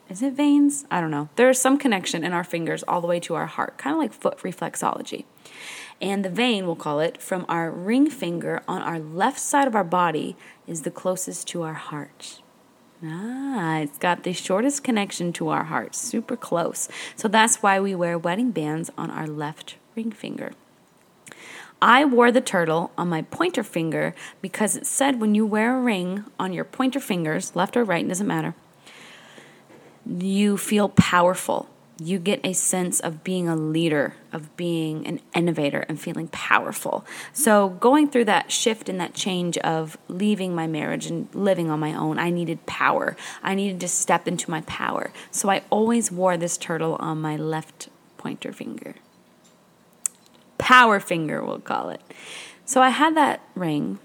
is 0.09 0.23
it 0.23 0.33
veins? 0.33 0.87
I 0.91 1.01
don't 1.01 1.13
know. 1.13 1.29
There's 1.37 1.61
some 1.61 1.79
connection 1.79 2.25
in 2.25 2.33
our 2.33 2.43
fingers 2.43 2.83
all 2.89 3.01
the 3.01 3.07
way 3.07 3.21
to 3.21 3.37
our 3.37 3.47
heart, 3.47 3.79
kind 3.79 3.95
of 3.95 4.01
like 4.01 4.13
foot 4.13 4.39
reflexology. 4.39 5.25
And 6.01 6.25
the 6.25 6.29
vein, 6.29 6.67
we'll 6.67 6.75
call 6.75 6.99
it, 6.99 7.23
from 7.23 7.47
our 7.49 7.71
ring 7.71 8.11
finger 8.11 8.61
on 8.67 8.83
our 8.83 8.99
left 8.99 9.39
side 9.39 9.69
of 9.69 9.77
our 9.77 9.85
body 9.85 10.37
is 10.67 10.83
the 10.83 10.91
closest 10.91 11.47
to 11.49 11.63
our 11.63 11.75
heart. 11.75 12.41
Ah, 13.05 13.79
it's 13.79 13.99
got 13.99 14.23
the 14.23 14.33
shortest 14.33 14.83
connection 14.83 15.33
to 15.35 15.49
our 15.49 15.65
heart, 15.65 15.95
super 15.95 16.37
close. 16.37 16.89
So 17.15 17.29
that's 17.29 17.63
why 17.63 17.79
we 17.79 17.95
wear 17.95 18.19
wedding 18.19 18.53
bands 18.53 18.91
on 18.97 19.11
our 19.11 19.27
left 19.27 19.77
ring 19.95 20.11
finger. 20.11 20.53
I 21.81 22.07
wore 22.07 22.33
the 22.33 22.41
turtle 22.41 22.91
on 22.97 23.09
my 23.09 23.23
pointer 23.23 23.63
finger 23.63 24.15
because 24.41 24.77
it 24.77 24.87
said 24.87 25.21
when 25.21 25.35
you 25.35 25.45
wear 25.45 25.77
a 25.77 25.81
ring 25.81 26.25
on 26.39 26.55
your 26.55 26.65
pointer 26.65 27.01
fingers, 27.01 27.55
left 27.55 27.77
or 27.77 27.85
right, 27.85 28.07
doesn't 28.07 28.27
matter, 28.27 28.55
you 30.07 30.57
feel 30.57 30.89
powerful 30.89 31.69
you 31.99 32.19
get 32.19 32.41
a 32.45 32.53
sense 32.53 33.01
of 33.01 33.25
being 33.25 33.49
a 33.49 33.57
leader, 33.57 34.15
of 34.33 34.55
being 34.57 35.07
an 35.07 35.21
innovator, 35.35 35.81
and 35.89 35.99
feeling 35.99 36.29
powerful. 36.29 37.07
So, 37.33 37.71
going 37.71 38.09
through 38.09 38.27
that 38.27 38.53
shift 38.53 38.89
and 38.89 39.01
that 39.01 39.15
change 39.15 39.57
of 39.59 39.97
leaving 40.09 40.55
my 40.55 40.67
marriage 40.67 41.07
and 41.07 41.35
living 41.35 41.71
on 41.71 41.81
my 41.81 41.95
own, 41.95 42.19
I 42.19 42.29
needed 42.31 42.67
power. 42.67 43.17
I 43.43 43.55
needed 43.55 43.81
to 43.81 43.89
step 43.89 44.29
into 44.29 44.51
my 44.51 44.61
power. 44.63 45.11
So, 45.31 45.49
I 45.49 45.63
always 45.71 46.13
wore 46.13 46.37
this 46.37 46.59
turtle 46.59 46.97
on 47.01 47.21
my 47.21 47.37
left 47.37 47.89
pointer 48.19 48.53
finger. 48.53 48.97
Power 50.59 51.01
finger, 51.01 51.43
we'll 51.43 51.61
call 51.61 51.89
it. 51.89 52.03
So, 52.67 52.83
I 52.83 52.91
had 52.91 53.17
that 53.17 53.41
ring, 53.55 54.01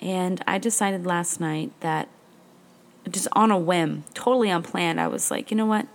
and 0.00 0.42
I 0.48 0.58
decided 0.58 1.06
last 1.06 1.38
night 1.38 1.70
that 1.80 2.08
just 3.08 3.28
on 3.32 3.52
a 3.52 3.58
whim, 3.58 4.02
totally 4.14 4.50
unplanned, 4.50 5.00
I 5.00 5.06
was 5.06 5.30
like, 5.30 5.52
you 5.52 5.56
know 5.56 5.66
what? 5.66 5.86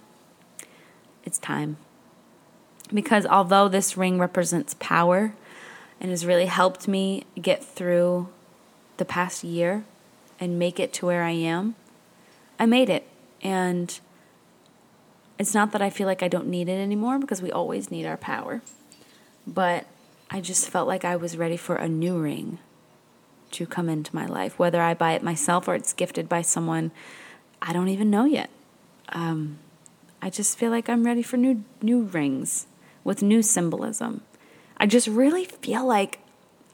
It's 1.31 1.39
time. 1.39 1.77
Because 2.93 3.25
although 3.25 3.69
this 3.69 3.95
ring 3.95 4.19
represents 4.19 4.75
power 4.79 5.33
and 6.01 6.11
has 6.11 6.25
really 6.25 6.47
helped 6.47 6.89
me 6.89 7.23
get 7.41 7.63
through 7.63 8.27
the 8.97 9.05
past 9.05 9.41
year 9.41 9.85
and 10.41 10.59
make 10.59 10.77
it 10.77 10.91
to 10.91 11.05
where 11.05 11.23
I 11.23 11.31
am, 11.31 11.75
I 12.59 12.65
made 12.65 12.89
it. 12.89 13.07
And 13.41 13.97
it's 15.39 15.53
not 15.53 15.71
that 15.71 15.81
I 15.81 15.89
feel 15.89 16.05
like 16.05 16.21
I 16.21 16.27
don't 16.27 16.47
need 16.47 16.67
it 16.67 16.77
anymore 16.77 17.17
because 17.17 17.41
we 17.41 17.49
always 17.49 17.89
need 17.89 18.05
our 18.05 18.17
power. 18.17 18.61
But 19.47 19.85
I 20.29 20.41
just 20.41 20.69
felt 20.69 20.85
like 20.85 21.05
I 21.05 21.15
was 21.15 21.37
ready 21.37 21.55
for 21.55 21.77
a 21.77 21.87
new 21.87 22.19
ring 22.19 22.59
to 23.51 23.65
come 23.65 23.87
into 23.87 24.13
my 24.13 24.25
life, 24.25 24.59
whether 24.59 24.81
I 24.81 24.95
buy 24.95 25.13
it 25.13 25.23
myself 25.23 25.69
or 25.69 25.75
it's 25.75 25.93
gifted 25.93 26.27
by 26.27 26.41
someone 26.41 26.91
I 27.61 27.71
don't 27.71 27.87
even 27.87 28.09
know 28.09 28.25
yet. 28.25 28.49
Um, 29.13 29.59
I 30.21 30.29
just 30.29 30.57
feel 30.57 30.69
like 30.69 30.89
I'm 30.89 31.03
ready 31.03 31.23
for 31.23 31.37
new 31.37 31.63
new 31.81 32.03
rings 32.03 32.67
with 33.03 33.23
new 33.23 33.41
symbolism. 33.41 34.21
I 34.77 34.85
just 34.85 35.07
really 35.07 35.45
feel 35.45 35.85
like 35.85 36.19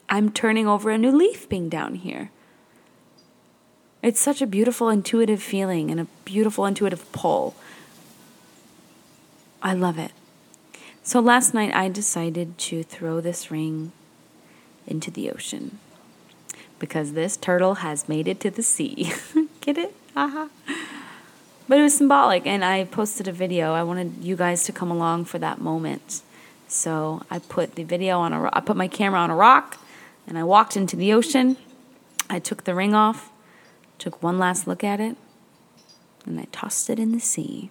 I'm 0.08 0.30
turning 0.30 0.66
over 0.66 0.90
a 0.90 0.98
new 0.98 1.10
leaf 1.10 1.48
being 1.48 1.68
down 1.68 1.96
here. 1.96 2.30
It's 4.02 4.20
such 4.20 4.40
a 4.40 4.46
beautiful 4.46 4.88
intuitive 4.88 5.42
feeling 5.42 5.90
and 5.90 6.00
a 6.00 6.06
beautiful 6.24 6.66
intuitive 6.66 7.10
pull. 7.12 7.54
I 9.60 9.74
love 9.74 9.98
it. 9.98 10.12
So 11.02 11.20
last 11.20 11.52
night 11.52 11.74
I 11.74 11.88
decided 11.88 12.58
to 12.58 12.82
throw 12.82 13.20
this 13.20 13.50
ring 13.50 13.92
into 14.86 15.10
the 15.10 15.30
ocean 15.30 15.78
because 16.78 17.12
this 17.12 17.36
turtle 17.36 17.76
has 17.76 18.08
made 18.08 18.28
it 18.28 18.40
to 18.40 18.50
the 18.50 18.62
sea. 18.62 19.12
Get 19.60 19.78
it? 19.78 19.94
Haha. 20.14 20.48
But 21.68 21.78
it 21.78 21.82
was 21.82 21.94
symbolic, 21.94 22.46
and 22.46 22.64
I 22.64 22.84
posted 22.84 23.28
a 23.28 23.32
video. 23.32 23.74
I 23.74 23.82
wanted 23.82 24.24
you 24.24 24.36
guys 24.36 24.64
to 24.64 24.72
come 24.72 24.90
along 24.90 25.26
for 25.26 25.38
that 25.38 25.60
moment. 25.60 26.22
So 26.66 27.22
I 27.30 27.38
put 27.38 27.74
the 27.74 27.84
video 27.84 28.18
on 28.20 28.32
a 28.32 28.48
I 28.52 28.60
put 28.60 28.76
my 28.76 28.88
camera 28.88 29.20
on 29.20 29.30
a 29.30 29.36
rock, 29.36 29.78
and 30.26 30.38
I 30.38 30.44
walked 30.44 30.76
into 30.76 30.96
the 30.96 31.12
ocean. 31.12 31.58
I 32.30 32.38
took 32.38 32.64
the 32.64 32.74
ring 32.74 32.94
off, 32.94 33.30
took 33.98 34.22
one 34.22 34.38
last 34.38 34.66
look 34.66 34.82
at 34.82 34.98
it, 34.98 35.16
and 36.24 36.40
I 36.40 36.46
tossed 36.52 36.88
it 36.88 36.98
in 36.98 37.12
the 37.12 37.20
sea 37.20 37.70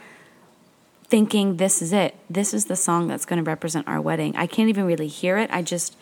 thinking 1.09 1.57
this 1.57 1.81
is 1.81 1.91
it. 1.91 2.15
This 2.29 2.53
is 2.53 2.65
the 2.65 2.75
song 2.75 3.07
that's 3.07 3.25
going 3.25 3.43
to 3.43 3.49
represent 3.49 3.87
our 3.87 3.99
wedding. 3.99 4.35
I 4.35 4.47
can't 4.47 4.69
even 4.69 4.85
really 4.85 5.07
hear 5.07 5.37
it. 5.37 5.49
I 5.51 5.61
just 5.61 5.97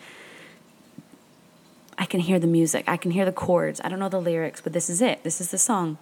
I 1.96 2.04
can 2.04 2.20
hear 2.20 2.38
the 2.38 2.46
music. 2.46 2.84
I 2.86 2.96
can 2.96 3.10
hear 3.10 3.24
the 3.24 3.32
chords. 3.32 3.80
I 3.82 3.88
don't 3.88 3.98
know 3.98 4.08
the 4.08 4.20
lyrics, 4.20 4.60
but 4.60 4.72
this 4.72 4.88
is 4.88 5.02
it. 5.02 5.24
This 5.24 5.40
is 5.40 5.50
the 5.50 5.58
song. 5.58 5.98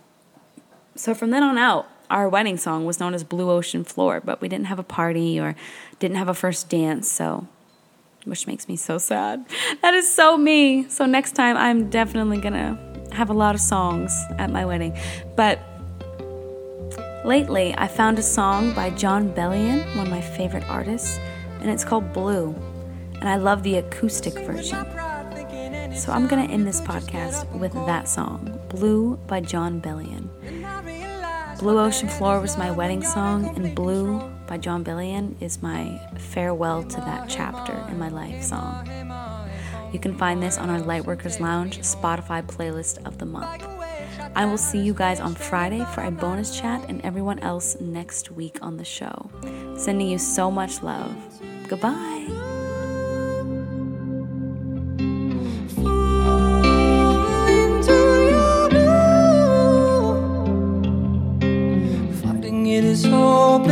So 0.95 1.15
from 1.15 1.31
then 1.31 1.43
on 1.43 1.57
out, 1.57 1.89
our 2.11 2.29
wedding 2.29 2.57
song 2.57 2.85
was 2.85 3.01
known 3.01 3.15
as 3.15 3.25
Blue 3.25 3.51
Ocean 3.51 3.83
Floor, 3.83 4.21
but 4.21 4.41
we 4.41 4.49
didn't 4.49 4.67
have 4.67 4.79
a 4.79 4.85
party 4.85 5.41
or 5.41 5.57
didn't 5.99 6.19
have 6.19 6.29
a 6.29 6.35
first 6.35 6.69
dance, 6.69 7.11
so 7.11 7.47
which 8.25 8.47
makes 8.47 8.69
me 8.69 8.77
so 8.77 8.99
sad. 8.99 9.45
That 9.83 9.95
is 9.95 10.11
so 10.13 10.37
me. 10.37 10.89
So 10.89 11.07
next 11.07 11.33
time 11.33 11.57
I'm 11.57 11.89
definitely 11.91 12.39
going 12.39 12.55
to 12.55 13.15
have 13.15 13.31
a 13.31 13.35
lot 13.35 13.55
of 13.55 13.61
songs 13.61 14.13
at 14.39 14.51
my 14.51 14.65
wedding. 14.65 14.97
But 15.37 15.61
Lately, 17.27 17.75
I 17.77 17.89
found 17.89 18.21
a 18.21 18.23
song 18.23 18.73
by 18.73 18.91
Jon 18.91 19.35
Bellion, 19.35 19.85
one 19.97 20.07
of 20.07 20.13
my 20.13 20.21
favorite 20.21 20.63
artists, 20.69 21.19
and 21.61 21.69
it's 21.69 21.85
called 21.85 22.13
Blue. 22.13 22.55
And 23.15 23.29
I 23.29 23.35
love 23.35 23.65
the 23.65 23.79
acoustic 23.79 24.35
version. 24.35 24.87
So 25.97 26.13
I'm 26.13 26.29
going 26.29 26.47
to 26.47 26.55
end 26.55 26.69
this 26.69 26.81
podcast 26.81 27.51
with 27.59 27.73
that 27.73 28.09
song, 28.09 28.61
Blue 28.69 29.17
by 29.27 29.41
Jon 29.41 29.81
Bellion. 29.81 30.29
Blue 31.59 31.81
Ocean 31.81 32.09
Floor 32.09 32.41
was 32.41 32.57
my 32.57 32.71
wedding 32.71 33.03
song, 33.03 33.57
and 33.57 33.75
Blue 33.75 34.21
by 34.47 34.57
Jon 34.57 34.85
Bellion 34.85 35.35
is 35.43 35.61
my 35.61 36.01
farewell 36.17 36.85
to 36.85 36.97
that 36.99 37.29
chapter 37.29 37.73
in 37.91 37.99
my 37.99 38.09
life 38.09 38.41
song. 38.45 38.89
You 39.93 39.99
can 39.99 40.17
find 40.17 40.41
this 40.41 40.59
on 40.59 40.71
our 40.71 40.81
Lightworkers 40.81 41.41
Lounge 41.41 41.81
Spotify 41.81 42.47
playlist 42.47 43.05
of 43.05 43.19
the 43.19 43.27
month. 43.27 43.76
I 44.35 44.45
will 44.45 44.59
see 44.59 44.79
you 44.79 44.95
guys 44.95 45.21
on 45.21 45.35
Friday 45.35 45.85
for 45.95 46.03
a 46.03 46.11
bonus 46.11 46.59
chat 46.59 46.85
and 46.89 47.01
everyone 47.05 47.39
else 47.41 47.77
next 47.81 48.31
week 48.31 48.59
on 48.63 48.77
the 48.77 48.85
show. 48.85 49.31
Sending 49.77 50.09
you 50.09 50.19
so 50.19 50.51
much 50.51 50.83
love. 50.83 51.15
Goodbye. 51.69 52.47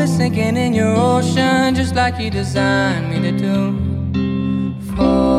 sinking 0.06 0.56
in 0.56 0.72
your 0.72 0.94
ocean 0.96 1.74
just 1.74 1.94
like 1.94 2.18
you 2.18 2.30
designed 2.30 3.10
me 3.10 3.20
to 3.20 3.32
do. 3.36 5.33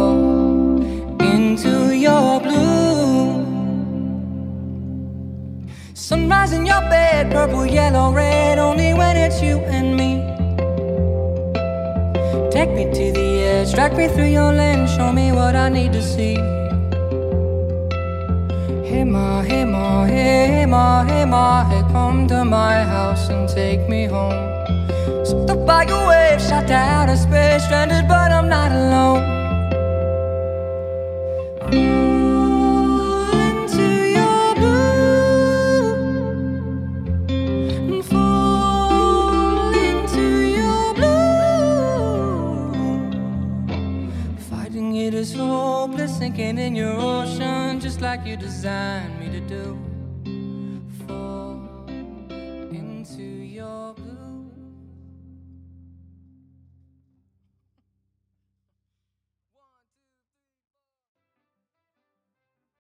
Sunrise 6.05 6.53
in 6.53 6.67
your 6.67 6.81
bed, 6.81 7.31
purple, 7.31 7.65
yellow, 7.65 8.13
red, 8.13 8.59
only 8.59 8.93
when 8.93 9.17
it's 9.17 9.41
you 9.41 9.57
and 9.61 9.97
me. 9.97 10.21
Take 12.51 12.69
me 12.77 12.85
to 12.93 13.11
the 13.11 13.27
edge, 13.41 13.73
drag 13.73 13.97
me 13.97 14.07
through 14.09 14.29
your 14.29 14.53
lens, 14.53 14.93
show 14.93 15.11
me 15.11 15.31
what 15.31 15.55
I 15.55 15.67
need 15.69 15.93
to 15.93 16.03
see. 16.03 16.35
Hey 18.87 19.03
ma, 19.03 19.41
hey 19.41 19.65
ma, 19.65 20.05
hey 20.05 20.67
ma, 20.67 21.03
hey 21.05 21.25
ma, 21.25 21.67
hey, 21.69 21.81
come 21.91 22.27
to 22.27 22.45
my 22.45 22.83
house 22.83 23.27
and 23.29 23.49
take 23.49 23.89
me 23.89 24.05
home. 24.05 24.37
Swept 25.25 25.49
up 25.49 25.65
by 25.65 25.85
a 25.85 26.07
wave, 26.07 26.39
shot 26.39 26.67
to 26.67 26.75
outer 26.75 27.15
space, 27.15 27.65
stranded, 27.65 28.07
but 28.07 28.31
I'm 28.31 28.47
not 28.47 28.71
alone. 28.71 29.34
Sinking 46.35 46.57
in 46.57 46.75
your 46.75 46.91
ocean 46.99 47.79
just 47.79 48.01
like 48.01 48.25
you 48.25 48.35
designed 48.35 49.17
me 49.19 49.29
to 49.29 49.39
do. 49.39 49.84